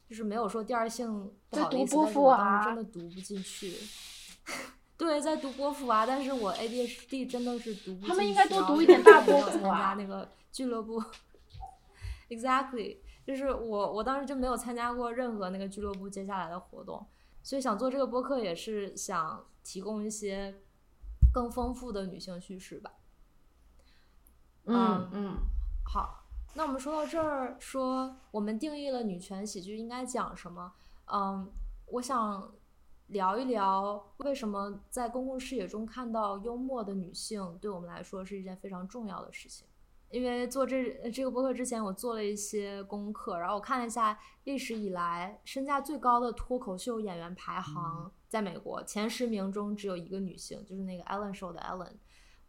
[0.07, 3.75] 就是没有说第二性不好意思，但是我当时真的读不进去。
[4.95, 8.07] 对，在读波伏娃，但是我 ADHD 真的是读不进去。
[8.07, 9.95] 他们应该多读一点大波伏娃。
[9.95, 11.03] 参加那个俱乐部
[12.29, 17.05] ，Exactly，就是我我当时就没有参加过任何那个俱乐部接下来的活动，
[17.41, 20.61] 所以想做这个播客也是想提供一些
[21.33, 22.93] 更丰富的女性叙事吧。
[24.65, 25.37] 嗯嗯，
[25.83, 30.71] 好，那我们说到这儿，说我们定义了女权喜剧应该讲什么？
[31.11, 31.51] 嗯，
[31.87, 32.53] 我想
[33.07, 39.67] 聊一聊为什么在公共视野中看到幽默的女性，对我们来说是一件非常重要的事情。
[40.09, 51.95] 因为做这这个播客之前，我做了一些功课，然后我看了一下历史以来身价最高的脱口秀演员排行，在美国前十名中只有一个女性，就是那个 Ellen Show 的 Ellen。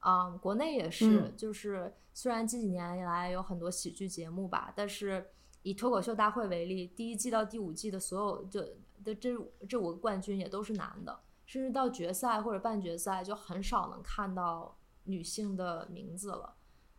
[0.06, 5.30] 嗯，国内也是，就是虽然近几年以来有很多喜剧节目吧，但是
[5.62, 8.60] 以脱口秀大会为例，第一季到第五季的所有就
[9.02, 9.34] 的这
[9.66, 16.54] 这五个冠军也都是男的，甚至到决赛或者半决赛就很少能看到女性的名字了。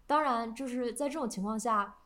[0.08, 1.98] 当然，就是在这种情况下，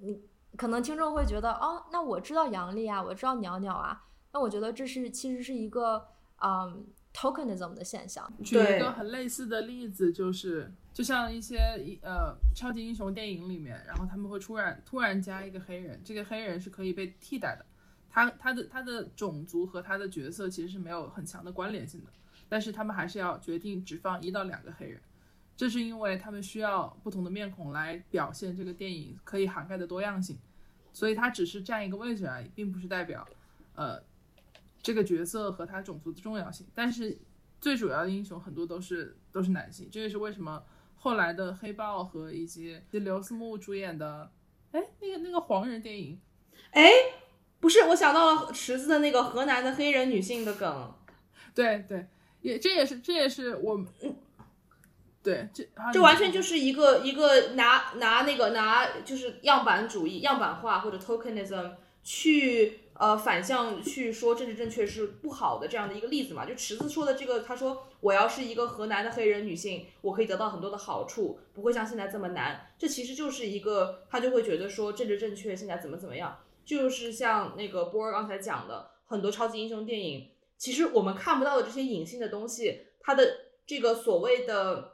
[0.00, 0.20] 你
[0.56, 6.08] 可能听众会觉得，哦，那我知道杨笠啊，我知道鸟鸟啊，那我觉得这是其实是一个，
[6.42, 6.84] 嗯。
[7.16, 11.56] Tokenism 的现象，举一个很类似的例子，就是就像一些
[12.02, 17.64] 呃超级英雄电影里面，然后他们会突然突然加一个黑人，这个黑人是可以被替代的，
[18.10, 22.10] 他他的他的种族和他的角色其实是没有很强的关联性的，
[22.50, 25.00] 但是他们还是要决定只放一到两个黑人，
[25.56, 30.36] 这是因为他们需要不同的面孔来表现这个电影可以涵盖的多样性，
[30.92, 33.26] 所以他只是占一个位置而已，并不是代表
[33.74, 34.02] 呃。
[34.86, 37.18] 这个角色和他种族的重要性，但是
[37.60, 40.62] 最主要的英雄很多都是都是男性，这也是为什么
[40.94, 44.30] 后来的黑豹和以及刘思慕主演的，
[44.70, 46.20] 哎，那个那个黄人电影，
[46.70, 46.88] 哎，
[47.58, 50.94] 不是，我想到了池子的那个河南的黑人女性的梗，
[51.52, 52.06] 对对，
[52.42, 53.84] 也这也是这也是我，
[55.20, 61.72] 对，这这完全就是一个一个拿拿那个拿就是样板主义、样板化或者 tokenism
[62.04, 62.82] 去。
[62.98, 66.46] 呃，反向去说政治正确是不好的这样的一个例子嘛？
[66.46, 72.72] 就池子说的这个，他说我要是一个河南的黑人女性，我可以得到很多的好处，不会像现在这么难。
[72.78, 84.92] 这其实就是一个，他就会觉得说政治正确现在怎么怎么样，就是像那个波儿刚才讲的，很多超级英雄电影，其实我们看不到的这些隐性的东西，它的这个所谓的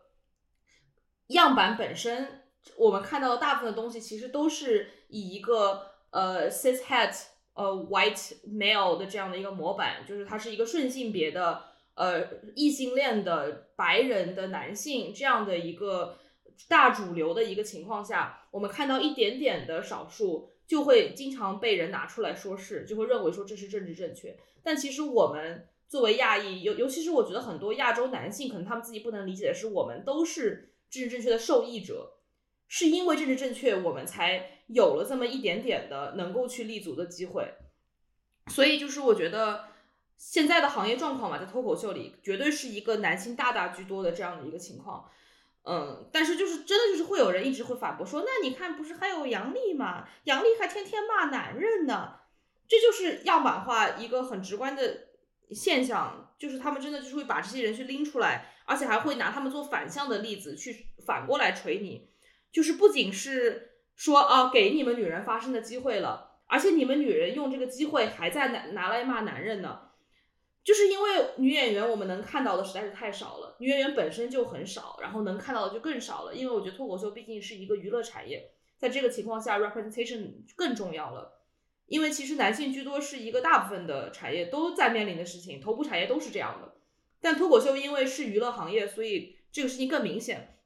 [1.29, 2.43] 样板本身，
[2.77, 7.27] 我们看到的大部分的东西，其实都是以一个呃 cis het。
[7.55, 11.63] 呃，white male 的这样的一个模板，就是他是一个顺性别的
[11.95, 16.19] 呃异性恋的白人的男性这样的一个
[16.69, 24.35] 大主流的一个情况下，我们看到一点点的少数，就会经常被人拿出来说事，就会认为说这是政治正确。
[24.63, 32.15] 但其实我们作为亚裔，尤尤其是我觉得很多亚洲男性，可能他们自己不能理解的是，我们都是政治正确的受益者。
[32.75, 37.55] 是因为政治正确，我们才有了这么一点点的能够去立足的机会。
[38.49, 39.65] 所以就是我觉得
[40.17, 45.09] 现在的行业状况嘛，在脱口秀里绝对是一个男性大大居多的这样的一个情况。
[45.65, 50.09] 嗯，但是就是真的就是会有人一直会反驳说，那你看不是还有杨笠吗？
[50.25, 52.17] 杨笠还天天骂男人呢，
[52.67, 55.09] 这就是样板化一个很直观的
[55.53, 62.11] 现象，就是他们真的就是会把这些人去拎出来，而且还会拿他们做反向的例子去反过来锤你，
[62.51, 69.89] 就是不仅是说啊给你们女人发声的机会了，而且你们女人用这个机会还在拿拿来骂男人呢。
[70.65, 76.33] 就是因为女演员我们能看到的实在是太少了，女演员本身就很少，然后能看到的就更少了。
[76.33, 81.41] 因为我觉得脱口秀毕竟是一个娱乐产业，在这个情况下，representation 更重要了。
[81.87, 86.77] 因为其实男性居多是一个大部分的产业都在面临的事情，头部产业都是这样的。
[87.21, 90.59] 但脱口秀因为是娱乐行业，所以这个事情更明显，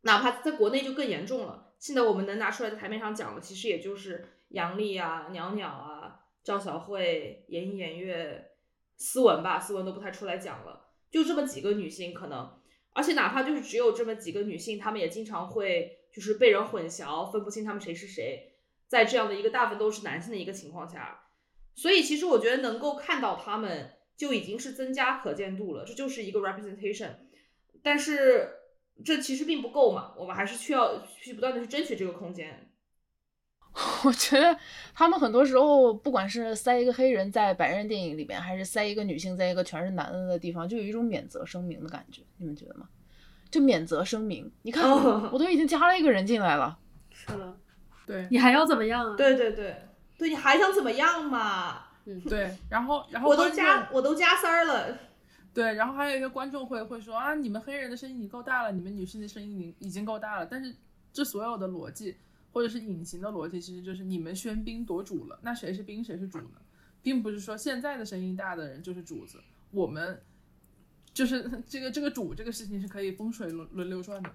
[0.00, 1.63] 哪怕在国内就更严重了。
[1.84, 8.52] 现在我们能拿出来在台面上讲的，其实也就是杨笠啊、袅袅啊、赵小慧、严艺、严月。
[8.96, 12.58] 斯文吧，斯文都不太出来讲了，就这么几个女性可能，
[12.94, 18.54] 而且哪怕就是只有这么几个女性，她们也经常会就是被人混淆，分不清她们谁是谁，
[18.86, 21.24] 在这样的一个大部分都是男性的一个情况下，
[21.74, 27.16] 所以其实我觉得能够看到她们就已经是增加可见度了，这就是一个 representation，
[27.82, 28.48] 但是
[29.02, 32.70] 这其实并不够嘛，我们还是需要去不断的去争取这个空间。
[34.04, 34.56] 我觉得
[34.94, 42.22] 他们很多时候，不管是塞一个黑人在白人电影里边，还是塞一个女性在一个全是男的的地方，就有一种免责声明的感觉。
[42.36, 42.88] 你们觉得吗？
[43.50, 44.88] 就免责声明，你看
[45.32, 46.78] 我都已经加了一个人进来了。
[47.10, 47.56] 是的，
[48.06, 49.16] 对你还要怎么样啊？
[49.16, 49.76] 对对对，
[50.18, 51.86] 对你还想怎么样嘛？
[52.04, 54.96] 嗯，对，然后然后我都加我都加塞儿了。
[55.54, 60.74] 对，然后还有一些观众会会说啊，你们黑人的声音已经够大了，你们女性的声音已经已经够大了，但是
[61.12, 62.16] 这所有的逻辑。
[62.52, 66.60] 或者是隐形的逻辑，其实就是你们喧宾夺主了，那谁是宾谁是主呢？
[67.02, 69.40] 并不是说现在的声音大的人就是主子，
[69.72, 70.22] 我们
[71.12, 74.30] 就是 这个这个主这个事情是可以风水轮轮流转的。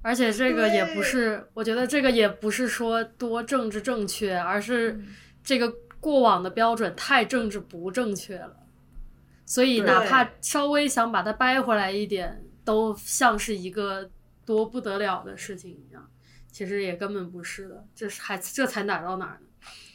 [0.00, 4.98] 而且这个也不是，我觉得这个也不是说多政治正确，而是
[5.44, 8.65] 这个过往的标准太政治不正确了，
[9.46, 14.10] 所以哪怕稍微想把它掰回来一点，都像是一个。
[14.46, 16.08] 多不得了的事情一样，
[16.52, 19.48] 其实也根本不是的，这是还这才哪到哪儿呢？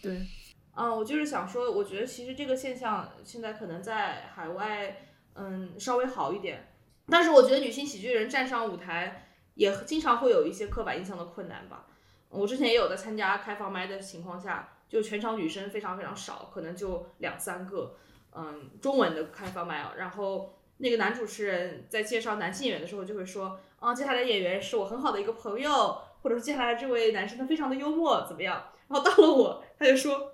[0.03, 0.27] 对，
[0.73, 6.67] 啊，我就是想说，我觉得其实这个现象现在可能在海外，嗯，稍微好一点，
[7.07, 11.87] 但是我觉得女性喜剧人站上舞台也经常会有一些刻板印象的困难吧。
[12.27, 17.95] 我之前也有在参加开放麦的情况下，就全场女生非常非常少，可能就两三个，
[18.35, 20.57] 嗯，中文的开放麦啊，然后。
[20.83, 30.33] 那个男主持人在介绍男性演员的时候，就会说：“啊，接下来演员是我很好的一个朋友，或者是接下来这位男生他非常的幽默，怎么样？”然后到了我，他就说：“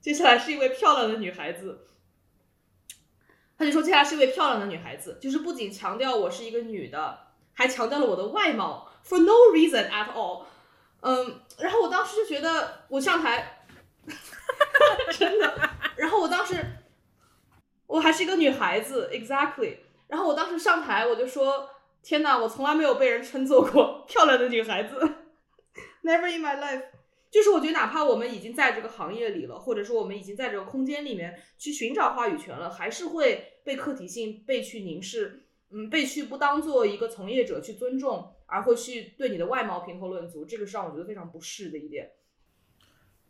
[0.00, 1.84] 接下来是一位漂亮的女孩子。”
[3.58, 7.18] 他就说：“接下来是一位漂亮的女孩子，就是不仅强调我是一个女的，
[7.52, 10.44] 还强调了我的外貌，for no reason at all。”
[11.02, 13.64] 嗯，然后我当时就觉得我上台，
[15.10, 16.64] 真的，然后我当时
[17.88, 19.78] 我还是一个女孩子，exactly。
[20.06, 21.68] 然后我当时上台，我就说
[22.02, 24.96] ：“天哪，我从来没有被人称作过 漂亮的女孩子
[26.04, 26.82] ，Never in my life。”
[27.30, 42.10] 就是我觉得，哪怕我们已经在这个行业里了，或者说我们已经在这个空间里面去寻找话语权了，还是会被客体性被去凝视，嗯，被去不当做一个从业者去尊重，而会去对你的外貌评头论足，这个是让我觉得非常不适的一点。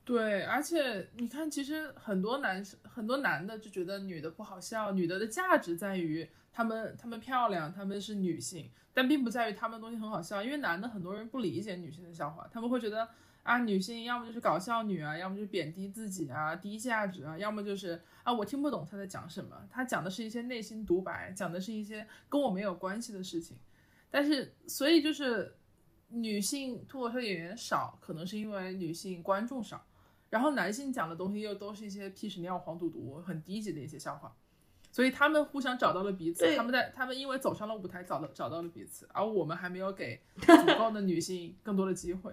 [0.09, 6.27] 对，而且你看，其实很多男生、很多男的就觉得女的不好笑，女的的价值在于。
[6.51, 10.43] 她们她们漂亮，她们是女性，但并不在于她们的东西很好笑。
[10.43, 13.09] 因为男的很多人不理解女性的笑话，他们会觉得
[13.45, 19.57] 啊，女性要么就是搞笑女啊，要么就是贬低自己啊，低价值啊，要么就是啊，我听不懂她在讲什么。
[19.71, 23.57] 她讲的是一些内心独白，讲的是一些跟我没有关系的事情。
[24.11, 25.55] 但是，所以就是
[26.09, 29.87] 女性脱口秀演员少，可能是因为女性观众少，
[30.31, 34.35] 然后男性讲的东西又都是一些屁屎尿黄赌毒很低级的一些笑话。
[34.91, 42.33] 所以他们互相找到了彼此，他们在他们因为走上了舞台，找到找到了彼此，而我们还没有给 足够的女性更多的机会。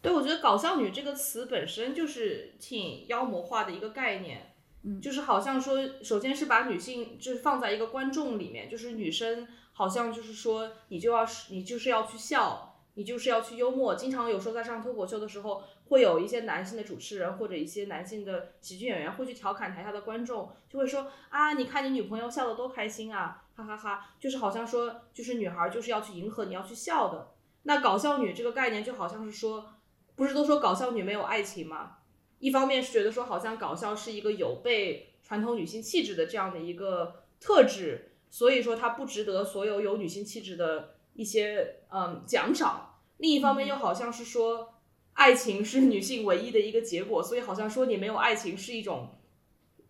[0.00, 13.94] 对，我觉得“搞笑女”这个词本身就是挺妖魔化的一个概念，嗯，就是好像说，首先是把女性就是放在一个观众里面，就是女生好像就是说你就要你就是要去笑，你就是要去幽默。
[13.94, 15.62] 经常有时候在上脱口秀的时候。
[15.90, 27.32] 会有一些男性的主持人或者一些男性的喜剧演员会去调侃台下的观众，就会说啊，你看你女朋友笑得多开心啊，哈哈哈，就是好像说，就是女孩就是要去迎合，你要去笑的。
[27.64, 29.74] 那搞笑女这个概念就好像是说，
[30.14, 31.96] 不是都说搞笑女没有爱情吗？
[32.38, 44.74] 一方面是觉得说，好像搞笑是一个有被传统女性气质的这样的一个特质，所以说它不值得所有有女性气质的一些嗯奖赏，另一方面又好像是说
[45.14, 49.18] 爱情是女性唯一的一个结果，所以好像说你没有爱情是一种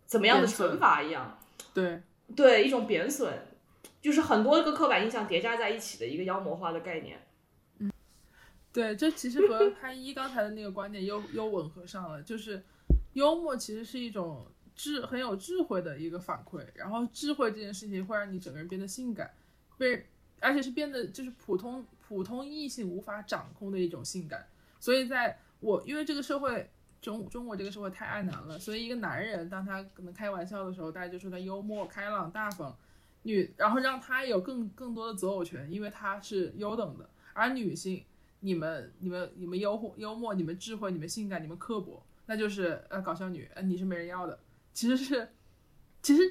[0.07, 1.39] 怎么样的惩罚一样，
[1.73, 2.03] 对，
[2.35, 3.33] 对一种贬损，
[4.01, 7.27] 就是很多个刻板印象叠加在一起的一个妖魔化的概念。
[7.79, 7.91] 嗯。
[8.73, 12.62] 对，这其实和 潘一刚才的那个观点又又吻合上了，就是
[13.12, 19.31] 幽默其实是一种智很有智慧的一个反馈，然后智慧这件事情会让你整个人变得性感，
[19.77, 20.07] 被
[20.41, 24.47] 而且是变得就是普通普通异性无法掌控的一种性感，
[24.81, 26.68] 所以在我因为这个社会
[27.01, 32.76] 中中国这个社会太爱男了，所以一个男人当他可能开玩笑的时候，大家就说他幽默开朗大方，
[33.22, 38.05] 女然后让他有更更多的择偶权，因为他是优等的，而女性。
[38.43, 44.39] 你们、你们、你们幽幽默，你们智慧，你们性感，你们刻薄，那就是呃搞笑女，呃你是没人要的。
[44.72, 45.28] 其实是，
[46.01, 46.22] 其实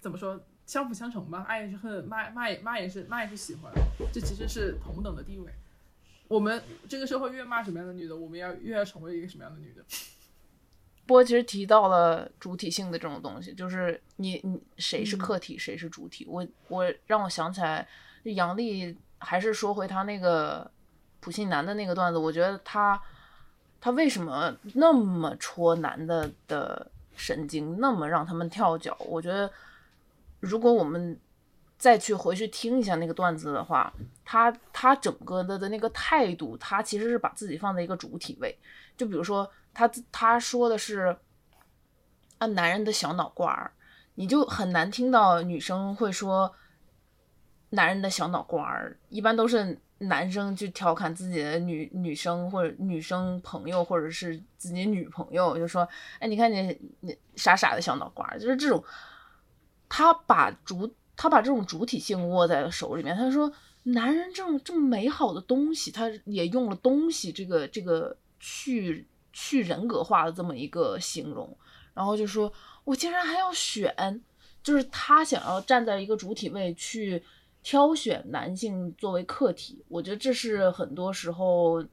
[0.00, 3.70] 怎么说，相辅相成吧，爱也是恨，骂骂也骂也是骂也是喜欢，
[4.10, 5.52] 这其实是同等的地位。
[6.28, 9.82] 我们这个社会越骂什么样的女的，我们要越要成为一个什么样的女的。
[11.06, 16.26] 波其实提到了主体性的这种东西，就是你你谁是客体，谁是主体。
[16.28, 17.88] 我我让我想起来，
[18.24, 20.70] 杨笠还是说回他那个
[21.20, 23.00] 普信男的那个段子，我觉得他
[23.80, 28.94] 他为什么那么戳男的的神经，那么让他们跳脚？
[29.00, 29.50] 我觉得
[30.40, 31.18] 如果我们
[31.78, 33.92] 再去回去听一下那个段子的话，
[34.24, 38.58] 他他整个的的那个态度，他其实是把自己放在一个主体位。
[38.96, 41.16] 就比如说他他说的是
[42.38, 43.70] 啊男人的小脑瓜儿，
[44.16, 46.52] 你就很难听到女生会说
[47.70, 58.82] 男人的小脑瓜儿，一般都是男生去调侃自己的女女生或者女生朋友或者是自己女朋友，就说哎你看你你傻傻的小脑瓜儿，就是这种，
[59.88, 63.52] 他把主他把这种主体性握在了手里面，他说
[63.82, 71.58] 男人这种这么美好的东西，他也用了东西这个这个去去人格化的这么一个形容，
[71.92, 72.52] 然后就说
[72.84, 74.22] 我竟然还要选，
[74.62, 77.20] 就是他想要站在一个主体位去
[77.64, 81.84] 挑选男性作为客体，我觉得这是很多时候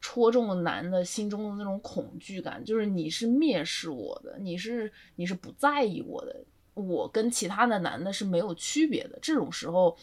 [0.00, 6.34] 戳中了男的心中的那种恐惧感，就是你是蔑视我的，你是你是不在意我的，
[6.74, 9.18] 我跟其他的男的是没有区别的。
[9.20, 9.96] 这种时候，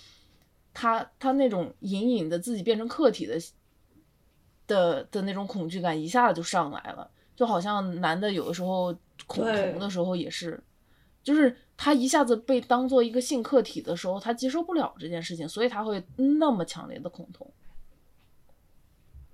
[0.74, 3.40] 他他那种隐隐的自己变成客体的
[4.68, 8.94] 的的那种恐惧感一下子就上来了，就好像男的有的时候
[9.26, 10.62] 恐同的时候也是，
[11.24, 17.50] 就是他一下子被当做一个性客体的时候，他接受不了这件事情，所以他会那么强烈的恐同。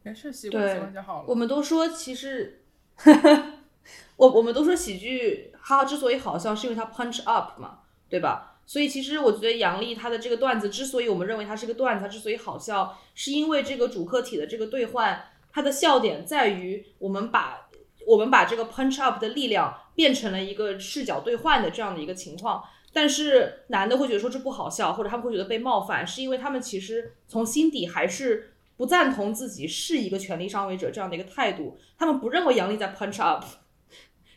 [0.04, 1.26] 没事，习惯习惯就好了。
[1.30, 2.62] 我们都说，其实
[4.18, 8.58] 我我们都说喜剧它之所以好笑，是因为它 punch up 嘛，对吧？
[8.66, 17.68] 所以其实我觉得杨笠他的这个段子，之所以我们认为它是个段子，它之所以好笑，是因为这个主客体的这个兑换，它的笑点在于我们把
[18.08, 22.64] 我们把这个 punch up 的力量变成了一个视角兑换的这样的一个情况。
[22.94, 33.44] 但是男的会觉得说这不好笑，或者他们会觉得被冒犯，是因为他们其实从心底还是不赞同自己是一个权力上位者这样的一个态度，他们不认为杨笠在 punch up，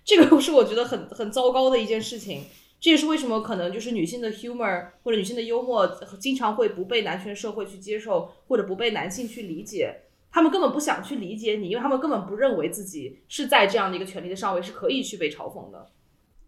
[0.06, 2.44] 这个是我觉得很很糟糕的一件事情。
[2.78, 5.86] 这也是为什么可能就是女性的 humor 或者女性的幽默
[6.20, 10.02] 经常会不被男权社会去接受，或者不被男性去理解。
[10.30, 15.90] 他们根本不想去理解你，因为他们根本不认为自己是在这样的一个权力的上位是可以去被嘲讽的。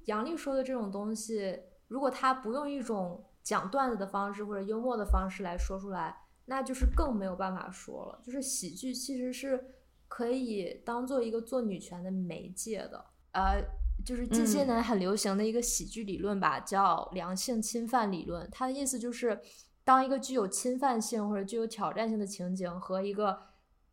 [0.04, 8.20] 杨笠说的这种东西，如果他不用一种讲段子的方式或者幽默的方式来说出来，那就是更没有办法说了。
[8.22, 9.72] 就是喜剧其实是
[10.06, 13.02] 可以当做一个做女权的媒介的，
[13.38, 13.64] 呃，
[14.04, 18.48] 就是近些年很流行的一个喜剧理论吧，叫良性侵犯理论。
[18.50, 19.40] 它的意思就是，
[19.84, 23.40] 当一个具有侵犯性或者具有挑战性的情景和一个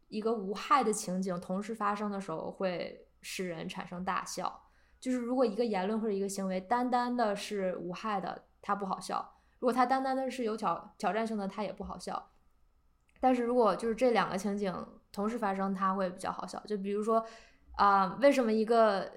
[0.07, 4.63] 一个无害的情景同时发生的时候，会使人产生大笑。
[4.99, 9.17] 就是如果一个言论或者一个行为单单的是无害的，它不好笑；
[9.59, 12.31] 如果它单单的是有挑挑战性的，它也不好笑。
[13.19, 14.73] 但是如果就是这两个情景
[15.11, 16.59] 同时发生，它会比较好笑。
[16.65, 17.23] 就比如说，
[17.73, 19.11] 啊、为什么一个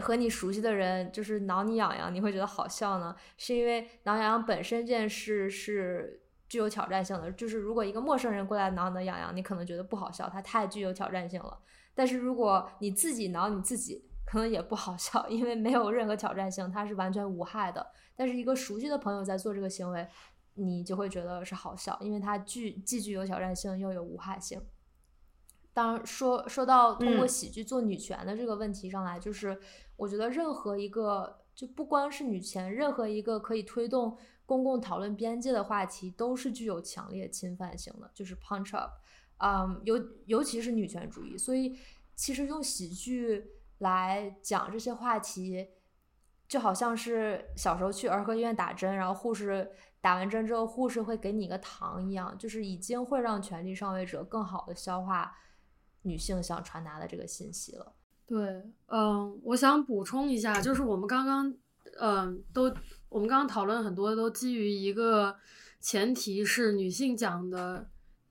[0.00, 3.14] 和你熟悉的人就是挠你痒痒，你会觉得好笑呢？
[3.36, 7.30] 是因为挠痒痒本身这件事是具有挑战性的。
[7.32, 11.58] 就是如果一个陌生人过来挠你的痒痒，你可能觉得不好笑，它太具有挑战性了。
[11.94, 17.86] 但是如果你自己挠你自己，可能也不好笑，因为没有任何挑战性，它是完全无害的。
[18.16, 20.08] 但是一个熟悉的朋友在做这个行为，
[20.54, 24.58] 你就会觉得是好笑，因为它具既具有挑战性又有无害性。
[25.74, 27.28] 当然说说到通过嗯。
[27.28, 29.58] 喜剧做女权的这个问题上来，就是
[29.96, 38.92] 我觉得任何一个就不光是女权，任何一个可以推动公共讨论边界的话题都是具有强烈侵犯性的，就是 punch up，
[39.38, 41.78] 嗯，尤尤其是女权主义，所以
[42.14, 45.68] 其实用喜剧来讲这些话题，
[46.48, 49.70] 就好像是小时候去儿科医院打针，然后护士
[50.00, 55.34] 打完针之后，护士会给你一个糖一样，就是已经会让权力上位者更好的消化
[56.02, 57.94] 女性想传达的这个信息了。
[58.26, 61.54] 对，嗯，我想补充一下，就是我们刚刚，
[61.98, 62.72] 嗯，都
[63.08, 65.36] 我们刚刚讨论很多都基于一个
[65.80, 67.90] 前提是女性讲的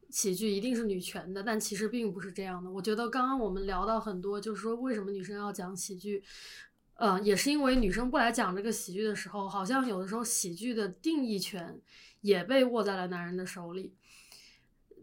[0.09, 2.71] 喜剧一定是女权的，但其实并不是这样的。
[2.71, 6.23] 我觉得刚刚我们聊到很多，就是说为什么女生要讲喜剧，
[6.95, 11.79] 嗯，也是因为女生不来讲这个喜剧的时候，好像有的时候喜剧的定义权
[12.21, 13.93] 也被握在了男人的手里。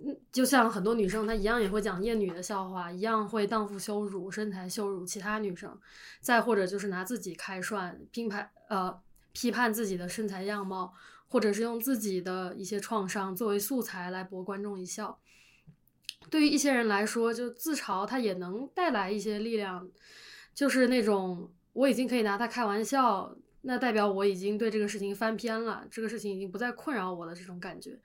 [0.05, 5.77] 嗯，就像很多女生，她一样也会讲厌女的笑话，一样会荡妇羞辱、身材羞辱其他女生，
[6.21, 9.01] 再或者就是拿自己开涮，批判呃
[9.33, 10.95] 批判自己的身材样貌，
[11.29, 15.19] 或者是用自己的一些创伤作为素材来博观众一笑。
[16.31, 19.89] 对于一些人来说，就自嘲它也能带来一些力量，
[20.55, 23.35] 就是那种我已经可以拿它开玩笑。
[23.69, 28.01] 那代表我已经对这个事情翻篇了，这个事情已经不再困扰我的这种感觉。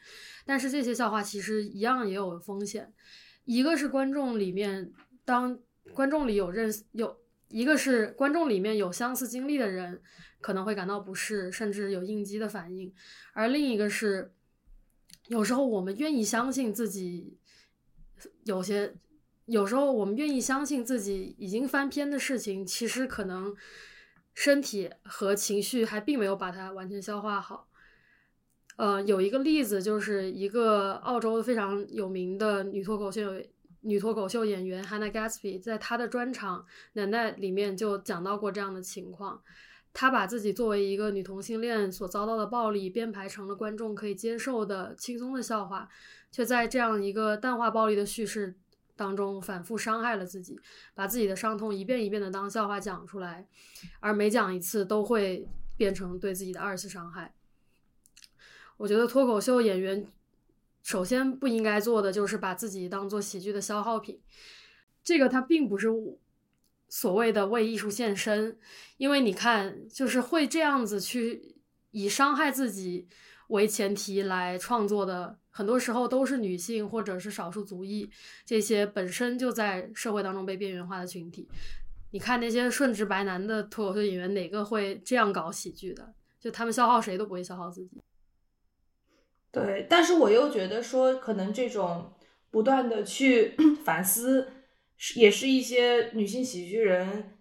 [0.45, 2.93] 但是这些笑话其实一样也有风险，
[3.45, 4.91] 一个是观众里面，
[5.23, 5.57] 当
[5.93, 10.01] 观众里有认有一个是观众里面有相似经历的人
[10.41, 12.93] 可能会感到不适，甚至有应激的反应，
[13.31, 14.33] 而另一个是
[15.27, 17.37] 有时候我们愿意相信自己
[18.43, 18.93] 有些，
[19.45, 23.55] 有时候我们愿意相信自己已经翻篇的事情，其实可能。
[24.33, 27.67] 身体和情绪还并没有把它完全消化好。
[28.75, 33.41] 呃，有一个例子，就是一个澳洲非常有名的女脱口秀
[33.81, 36.61] 女脱口秀演员 Hannah Gatsby，在她的专场
[36.93, 39.43] 《奶奶》里面就讲到过这样的情况。
[39.93, 45.87] 她把自己作为一个女同性恋所遭到的暴力编排成了观众可以接受的轻松的笑话，
[46.31, 48.55] 却在这样一个淡化暴力的叙事。
[48.95, 50.59] 当中反复伤害了自己，
[50.93, 53.47] 把自己的伤痛一遍一遍的当笑话讲出来，
[53.99, 57.33] 而每讲一次都会变成对自己的二次伤害。
[58.77, 60.05] 我觉得脱口秀演员
[60.81, 64.19] 首先不应该做的就是把自己当做喜剧的消耗品，
[65.03, 65.87] 这个他并不是
[66.89, 68.57] 所谓的为艺术献身，
[68.97, 71.55] 因为你看，就是会这样子去
[71.91, 73.07] 以伤害自己
[73.47, 75.39] 为前提来创作的。
[75.55, 78.09] 很多时候都是女性或者是少数族裔
[78.43, 81.47] 这些本身就在社会当中被边缘化的群体。
[82.09, 86.11] 你看那些顺直白男的脱口秀演员，哪个会这样搞喜剧的？
[86.39, 88.01] 就他们消耗谁都不会消耗自己。
[89.51, 92.11] 对，但是我又觉得说，可能这种
[92.49, 94.47] 不断的去 反思，
[95.15, 97.37] 也是一些女性喜剧人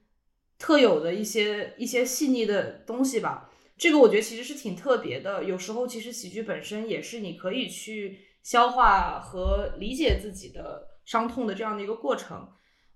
[0.59, 3.51] 特有的一些一些细腻的东西吧。
[3.82, 5.42] 这个我觉得其实是挺特别的。
[5.42, 12.48] 有时候其实喜剧本身也是你可以去消化和理解自己的伤痛的这样的一个过程。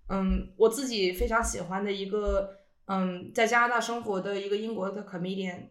[0.09, 2.51] 嗯，我自己非常喜欢的一个，
[2.85, 5.71] 嗯，在加拿大生活的一个英国的 comedian，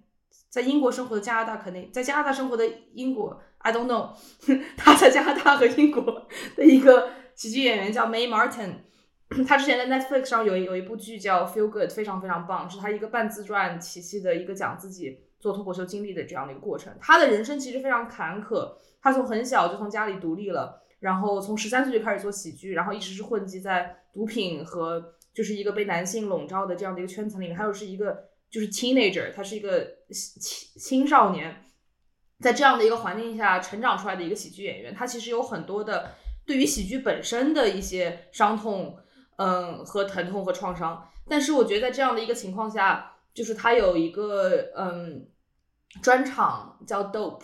[0.49, 4.09] 在英国生活的加拿大肯定在加拿大生活的英国，I don't know，
[4.75, 8.79] 他在加拿大和英国的一个喜剧演员叫 May Martin。
[9.47, 16.93] 他之前在 Netflix 上有有一部剧叫《Feel Good》，非常非常棒，是他一个半自传体系的一个讲自己做脱口秀经历的这样的一个过程。
[17.01, 27.57] 他的人生其实非常坎坷，他从很小就从家里独立了，然后从十三岁就开始做喜剧，然后一直是混迹在毒品和就是一个被男性笼罩的这样的一个圈层里面。
[27.57, 31.63] 还有是一个就是 teenager，他是一个青青少年，
[32.41, 36.11] 在这样的一个环境下成长出来的一个喜剧演员，他其实有很多的
[36.45, 38.99] 对于喜剧本身的一些伤痛。
[39.37, 45.27] 嗯，和疼痛和创伤，但是我觉得在这样的一个情况下，就是他有一个嗯
[46.01, 47.41] 专场叫 Dope，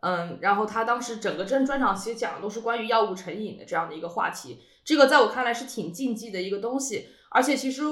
[0.00, 7.82] 嗯，然后他当时整个专专场其实讲的都是关于药物成瘾的这样的一个话题，这个在我看来是挺禁忌的一个东西，而且其实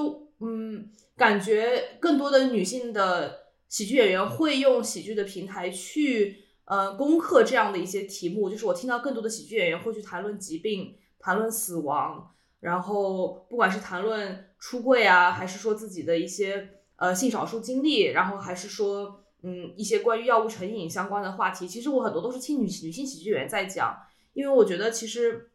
[0.40, 12.30] 嗯，感觉更多的女性的喜剧演员会用喜剧的平台去呃攻克这样的一些题目，就是我听到更多的喜剧演员会去谈论疾病，谈论死亡。
[12.62, 23.98] 然后，不管是谈论出柜啊，还是说自己的一些呃性少数经历，然后还是说嗯一些关于药物成瘾相关的话题，其实我很多都是听女女性喜剧演员在讲，
[24.32, 25.50] 因为我觉得其实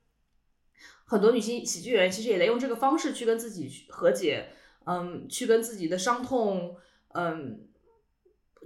[1.05, 4.49] 很多女性喜剧演员其实也在用这个方式去跟自己和解，
[4.85, 6.75] 嗯，去跟自己的伤痛，
[7.13, 7.69] 嗯，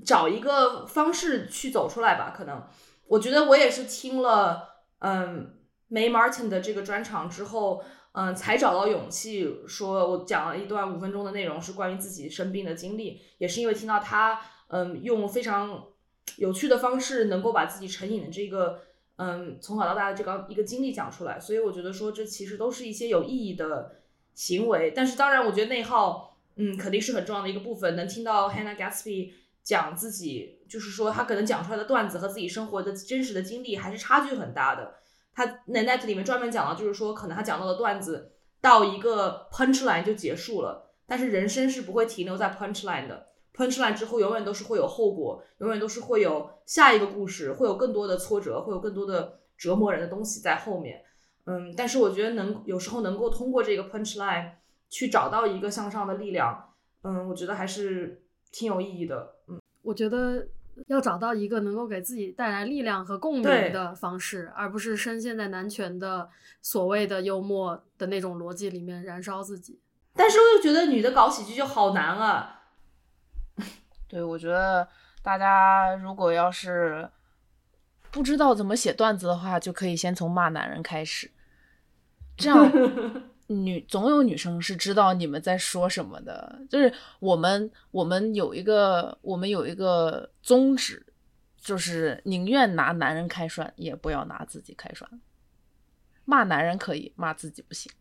[0.04, 2.34] 找一个方式去走出来吧。
[2.36, 2.68] 可能
[3.06, 4.68] 我觉得我也是听了
[4.98, 5.60] 嗯
[5.92, 7.84] May Martin 的这个专场之后。
[8.14, 15.88] 嗯，才找到勇气说，我讲了一段五分钟的内容是关于自己生病的经历，也是因为听到他，嗯，用非常
[16.36, 18.82] 有趣的方式，能够把自己成瘾的这个
[19.16, 21.40] 嗯从小到大的这个一个经历讲出来。
[21.40, 24.02] 所以我觉得说这其实都是一些有意义的
[24.34, 24.92] 行为。
[24.94, 27.96] 但是当然，我觉得内耗嗯肯定是很重要的一个部分。
[27.96, 29.32] 能听到 Hannah Gatsby
[29.64, 34.96] 讲自己，就是说他可能讲出来的段子和自己生活的真实的经历还是差距很大的。
[35.34, 51.02] 他那 net 里面专门讲了，就是说可能他讲到的段子到一个 punch line 就结束了，但是人生是不会停留在 punch line 的，punch line 之后永远都是会有后果，永远都是会有下一个故事，会有更多的挫折，会有更多的折磨人的东西在后面。
[51.46, 54.52] 嗯，但是我觉得能有时候能够通过这个 punch line
[54.90, 59.36] 去找到一个向上的力量，嗯，我觉得还是挺有意义的。
[59.48, 60.48] 嗯，我觉得
[60.88, 66.30] 要找到一个能够给自己带来力量和共鸣的方式，而不是深陷在男权的
[66.62, 69.80] 所谓的幽默的那种逻辑里面燃烧自己。
[70.14, 72.64] 但是我又觉得女的搞喜剧就好难啊。
[74.08, 74.88] 对，我觉得
[75.24, 77.10] 大家如果要是
[78.12, 81.32] 不知道怎么写段子的话，就可以先从骂男人开始，
[82.36, 82.70] 这样
[83.52, 86.60] 女总有女生是知道你们在说什么的。
[86.70, 91.06] 就是我们我们有一个我们有一个宗旨，
[91.60, 95.10] 就是宁愿拿男人开涮，也不要拿自己开涮。
[96.26, 97.92] 骂男人可以，骂自己不行。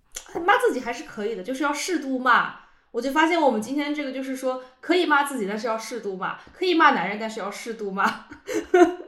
[0.47, 2.61] 骂自己还是可以的，就是要适度骂。
[2.93, 8.27] 我就发现我们今天这个就是说，可以骂自己，但是要适度骂；可以骂男人，但是要适度骂。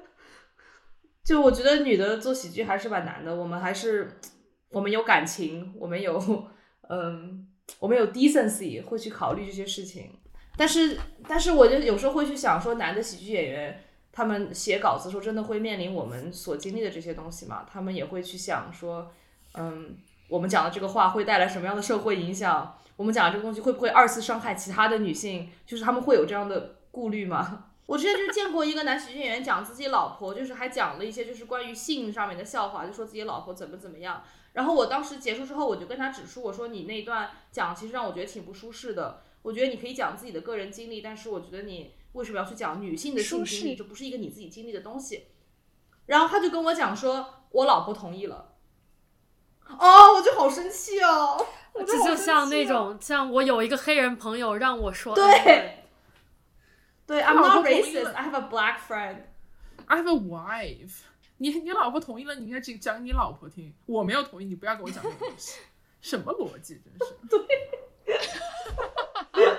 [1.25, 4.11] 就我觉得女的做喜剧还是蛮难的，我们还是
[4.73, 6.21] 我们有感情，我们有
[6.89, 7.47] 嗯，
[7.79, 10.19] 我们有 decency，会去考虑这些事情。
[10.57, 10.99] 但是，
[11.29, 17.67] 但是我就有时候会去想说，男的喜剧演员他们写稿子的时候，真的会面临我们所经历的这些东西吗？
[17.71, 19.11] 他们也会去想说，
[19.55, 19.97] 嗯，
[20.29, 22.77] 我们讲的这个话会带来什么样的社会影响？
[22.97, 25.51] 我们讲的这个东西会不会二次伤害其他的女性？
[25.67, 27.67] 就是他们会有这样的顾虑吗？
[27.87, 34.23] 我之前就见过一个男喜剧演员讲自己老婆，就是还讲了一些就是关于性上面的笑话，就说自己老婆怎么怎么样。
[34.53, 39.23] 然后我当时结束之后，我就跟他指出，我说你那段讲其实让我觉得挺不舒适的。
[39.43, 43.77] 我觉得你可以讲自己的个人经历，但是我觉得你为什么要去讲女性的性经历？
[43.77, 45.29] 这不是一个你自己经历的东西。
[46.07, 48.55] 然后他就跟我讲说，我老婆同意了。
[49.67, 51.47] 哦，我就好生气哦！
[51.73, 55.85] 我这就像那种，像我有一个黑人朋友让我说，对哎
[57.07, 58.03] 对，I'm 老婆 not 同意 racist.
[58.03, 59.17] 了 I have a black friend.
[59.87, 61.05] I have a wife。
[61.43, 63.75] 你你老婆同意了，你应该只讲你老婆听。
[63.87, 65.59] 我没有同意，你不要给我讲这个东西。
[66.01, 66.81] 什么逻辑？
[66.85, 67.17] 真是。
[67.29, 67.41] 对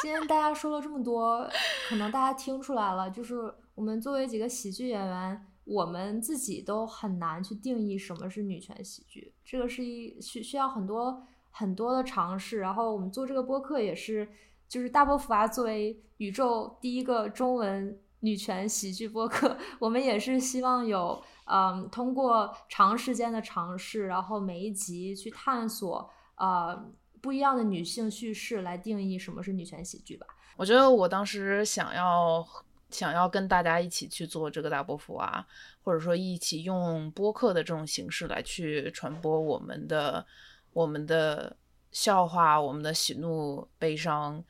[0.00, 1.46] 今天大家说了这么多，
[1.86, 12.58] 可能大家听出来了，就是我们作为几个喜剧演员，我们自己都很难去定义什么是女权喜剧，这个是一需需要很多很多的尝试。
[12.58, 14.26] 然后我们做这个播客也是，
[14.66, 30.26] 就是大波伏娃作为宇宙第一个中文女权喜剧播客，我们也是希望有嗯，通过长时间的尝试，然后每一集去探索呃不一样的女性叙事来定义什么是女权喜剧吧。
[30.56, 32.42] 我觉得我当时想要
[32.88, 35.46] 想要跟大家一起去做这个大波伏娃，
[35.82, 40.24] 或者说一起用播客的这种形式来去传播我们的
[40.72, 41.54] 我们的
[41.92, 44.42] 笑话、我们的喜怒悲伤，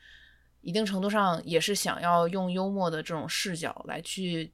[0.64, 4.50] 一定程度上也是想要用幽默的这种视角来去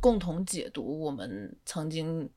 [0.00, 2.30] 共同解读我们曾经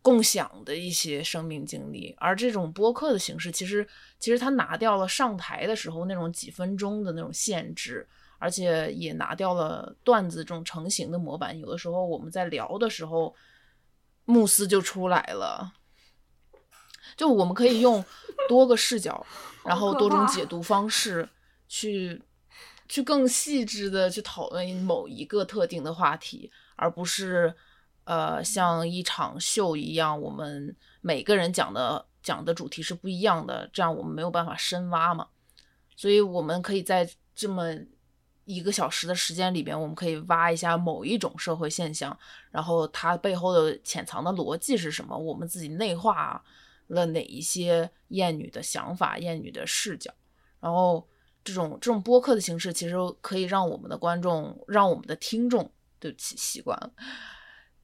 [0.00, 3.86] 共享的一些生命经历，而这种播客的形式，其实
[4.18, 8.06] 其实它拿掉了上台的时候那种几分钟的那种限制，
[8.38, 11.58] 而且也拿掉了段子这种成型的模板。
[11.58, 13.34] 有的时候我们在聊的时候，
[14.24, 15.72] 慕斯就出来了，
[17.16, 18.04] 就我们可以用
[18.48, 19.24] 多个视角，
[19.64, 21.28] 然后多种解读方式
[21.68, 22.22] 去
[22.88, 27.54] 去更细致的去讨论某一个特定的话题，而不是
[28.04, 35.28] 呃像一场秀一样，我们每个人讲的讲的主题是不一样的，这样我们没有办法深挖嘛。
[35.96, 37.72] 所以我们可以在这么
[38.44, 42.16] 一个小时的时间里边，我们可以挖一下某一种社会现象，
[42.50, 46.42] 然后它背后的潜藏的逻辑是什么，我们自己内化
[46.88, 50.12] 了哪一些厌女的想法、厌女的视角，
[50.60, 51.08] 然后
[51.44, 56.92] 这种这种播客的形式，其实可以让我们的观众、让我们的听众，对不起，习惯了。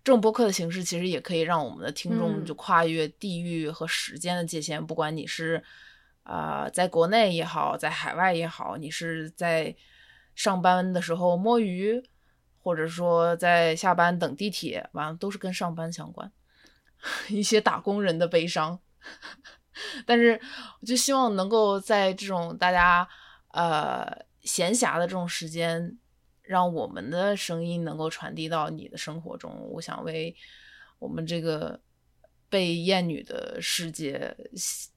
[0.04, 5.62] 这种播客的形式其实也可以让我们的听众嗯就跨越地域和时间的界限，不管你是
[6.22, 9.74] 啊、呃在国内也好，在海外也好，你是在
[10.34, 12.02] 上班的时候摸鱼，
[12.62, 16.30] 或者说在下班等地铁，完了都是跟上班相关，
[17.28, 18.80] 一些打工人的悲伤。
[20.06, 20.40] 但是
[20.80, 23.08] 我就希望能够在这种大家
[23.52, 24.06] 呃
[24.40, 25.98] 闲暇的这种时间，
[26.42, 29.68] 让我们的声音能够传递到你的生活中。
[29.72, 30.34] 我想为
[30.98, 31.80] 我们这个
[32.48, 34.36] 被厌女的世界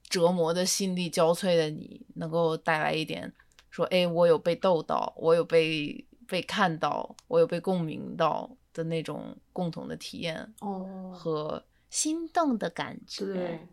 [0.08, 3.32] 折磨的心力交瘁的你，能够带来一点
[3.70, 13.26] 说，哎，我有被逗到，我有被被看到，我有被共鸣到的那种共同的体验哦，和心动的感觉。
[13.26, 13.66] 对，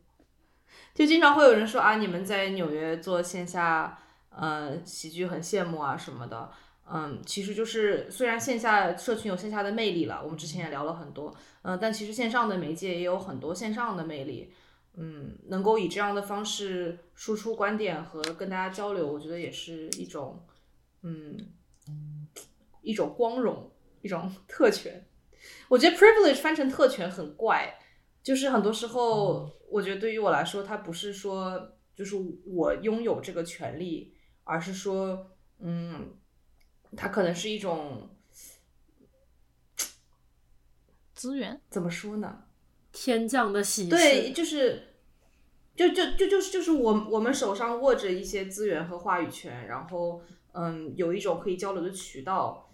[1.00, 3.98] 就经常会有人说啊，你们在纽约做线下
[4.32, 6.52] 呃喜剧很羡慕啊什么的。
[6.92, 14.52] 嗯，其实就是虽然线下社群有线下的魅力了，我们之前也聊了很多，嗯、但其实线上的媒介也有很多线上的魅力。
[14.98, 20.46] 嗯，能够以这样的方式输出观点和跟大家交流，我觉得也是一种，
[21.04, 21.38] 嗯，
[22.82, 23.72] 一种光荣，
[24.02, 25.06] 一种特权。
[25.70, 27.80] 我觉得 privilege 翻成特权很怪，
[28.30, 32.16] 就是很多时候，我觉得对于我来说，它不是说就是
[32.46, 34.14] 我拥有这个权利，
[34.44, 36.14] 而是说，嗯，
[36.96, 38.08] 它可能是一种
[41.16, 42.44] 资源怎么说呢？
[42.92, 44.94] 天降的喜事，对，就是，
[45.76, 50.22] 就就就就是就是我我们手上握着一些资源和话语权，然后
[50.52, 52.72] 嗯，有一种可以交流的渠道，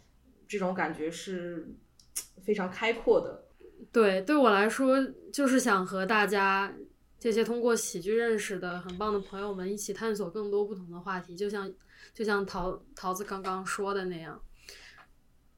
[0.50, 1.74] 这种感觉是
[2.44, 3.45] 非常开阔的。
[3.96, 6.70] 对，对我来说，就是想和大家
[7.18, 11.72] 这些通过喜剧认识的很棒的朋友们一起探索更多不同的话题，就像
[12.14, 14.38] 就像桃桃子刚刚说的那样，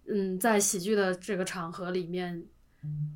[0.05, 2.45] 嗯，在喜剧的这个场合里面，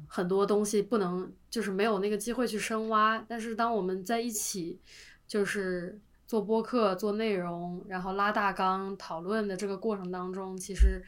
[0.08, 4.80] 很多东西不能就是没有那个机会去深挖，但是当我们在一起，
[5.28, 11.00] 就是做播客、做内容，然后拉大纲讨论的这个过程当中，其实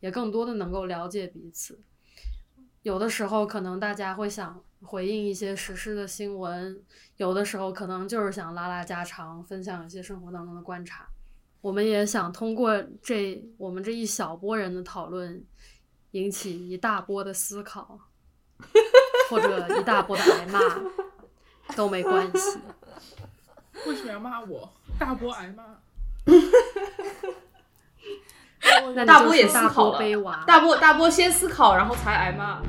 [0.00, 1.80] 也更多的能够了解彼此。
[2.82, 6.82] 有的时候可能大家会想回应一些时事的新闻，
[7.16, 11.06] 有的时候可能就是想拉拉家常，分享一些生活当中的观察。
[11.60, 15.44] 我们也想通过这我们这一小波人的讨论，
[16.10, 18.00] 引起一大波的思考，
[19.30, 20.58] 或者一大波的挨骂，
[21.76, 22.58] 都没关系。
[23.86, 24.68] 为什么要骂我？
[24.98, 25.78] 大波挨骂。
[28.94, 32.60] 那大波也是大思考了波，大波大波先思考，然后才挨骂。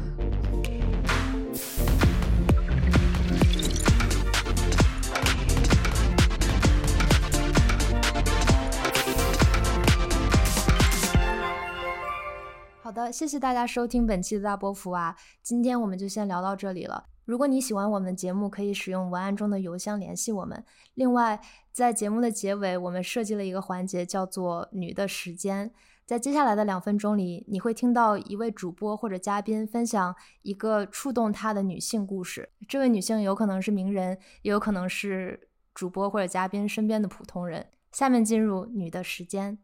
[12.81, 17.05] 好的，谢谢大家收听本期的大波福啊，今天我们就先聊到这里了。
[17.26, 20.63] 如果你喜欢我们的节目，可以使用文案中的邮箱联系我们。
[20.93, 21.39] 另外，
[21.71, 25.71] 在节目的结尾，我们设计了一个环节，叫做“女的时间”。
[26.05, 32.49] 在接下来的两分钟里，你会听到一位主播或者嘉宾分享一个触动他的女性故事。
[32.67, 37.67] 这位女性有可能是名人，也有可能是主播或者嘉宾身边的普通人。
[37.93, 39.57] 下面进入“女的时间”。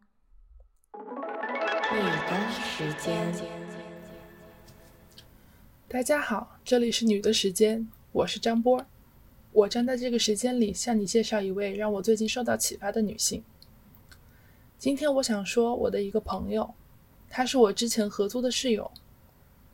[1.92, 3.59] 你的时间。
[5.92, 8.86] 大家好，这里是女的时间，我是张波。
[9.52, 13.44] 我将在这个时间里向你介绍一位让我最近受到启发的女性。
[14.78, 16.76] 今天我想说我的一个朋友，
[17.28, 18.92] 她是我之前合租的室友。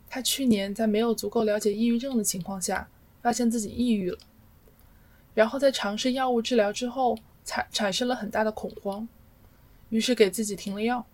[0.08, 2.88] 她去年在没有足够了解抑郁症的情况下，
[3.20, 4.18] 发现自己抑郁了，
[5.34, 9.06] 然后在尝试药物治疗之后，产产生了很大的恐慌，
[9.90, 11.04] 于是给自己停了药。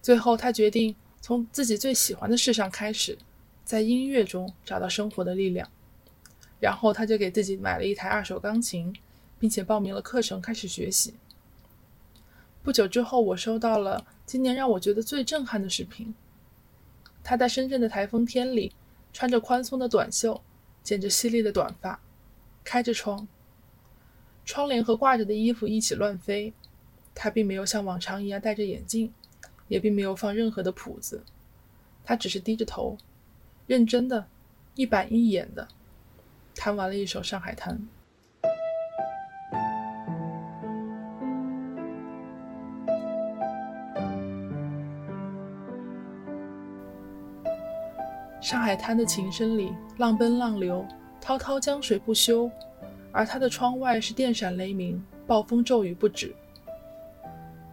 [0.00, 3.18] 最后，她决定从自己最喜欢的事上开始，
[3.64, 5.68] 在音乐中找到生活的力量。
[6.60, 8.94] 然后，他就给自己买了一台二手钢琴，
[9.38, 11.14] 并且报名了课程开始学习。
[12.62, 16.14] 不久之后，我收到了今年让我觉得最震撼的视频。
[17.24, 18.72] 他在深圳的台风天里，
[19.12, 20.40] 穿着宽松的短袖，
[20.82, 22.00] 剪着犀利的短发，
[22.62, 23.26] 开着窗，
[24.44, 26.52] 窗帘和挂着的衣服一起乱飞。
[27.14, 29.12] 他并没有像往常一样戴着眼镜。
[29.68, 31.24] 也并没有放任何的谱子，
[32.04, 32.98] 他只是低着头，
[33.72, 34.26] 认真的，
[34.74, 35.66] 一板一眼的
[36.54, 37.74] 弹完了一首《上海滩》。
[48.42, 50.84] 上海滩的琴声里，浪奔浪流，
[51.18, 52.50] 滔滔江水不休，
[53.10, 56.36] 而他的窗外是电闪雷鸣，暴风骤雨不止。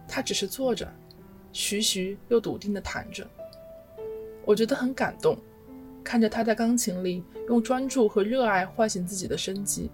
[0.08, 0.90] 他只是坐着。
[1.52, 3.26] 徐徐又笃定地弹着，
[4.46, 5.36] 我觉得很感动，
[6.02, 9.90] 看着他在钢琴里用专注和热爱唤醒自己的生机。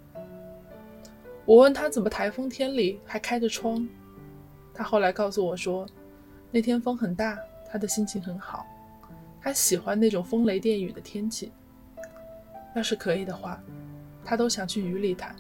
[1.45, 3.89] 我问他怎么台风天里还开着窗，
[4.75, 5.87] 他后来告诉我说，
[6.51, 7.39] 那天风很大，
[7.71, 8.67] 他的心情很好，
[9.41, 11.53] 他喜欢那种风雷电雨的天气。
[12.75, 13.63] 要是可以的话，
[14.25, 15.37] 他都想去雨里弹。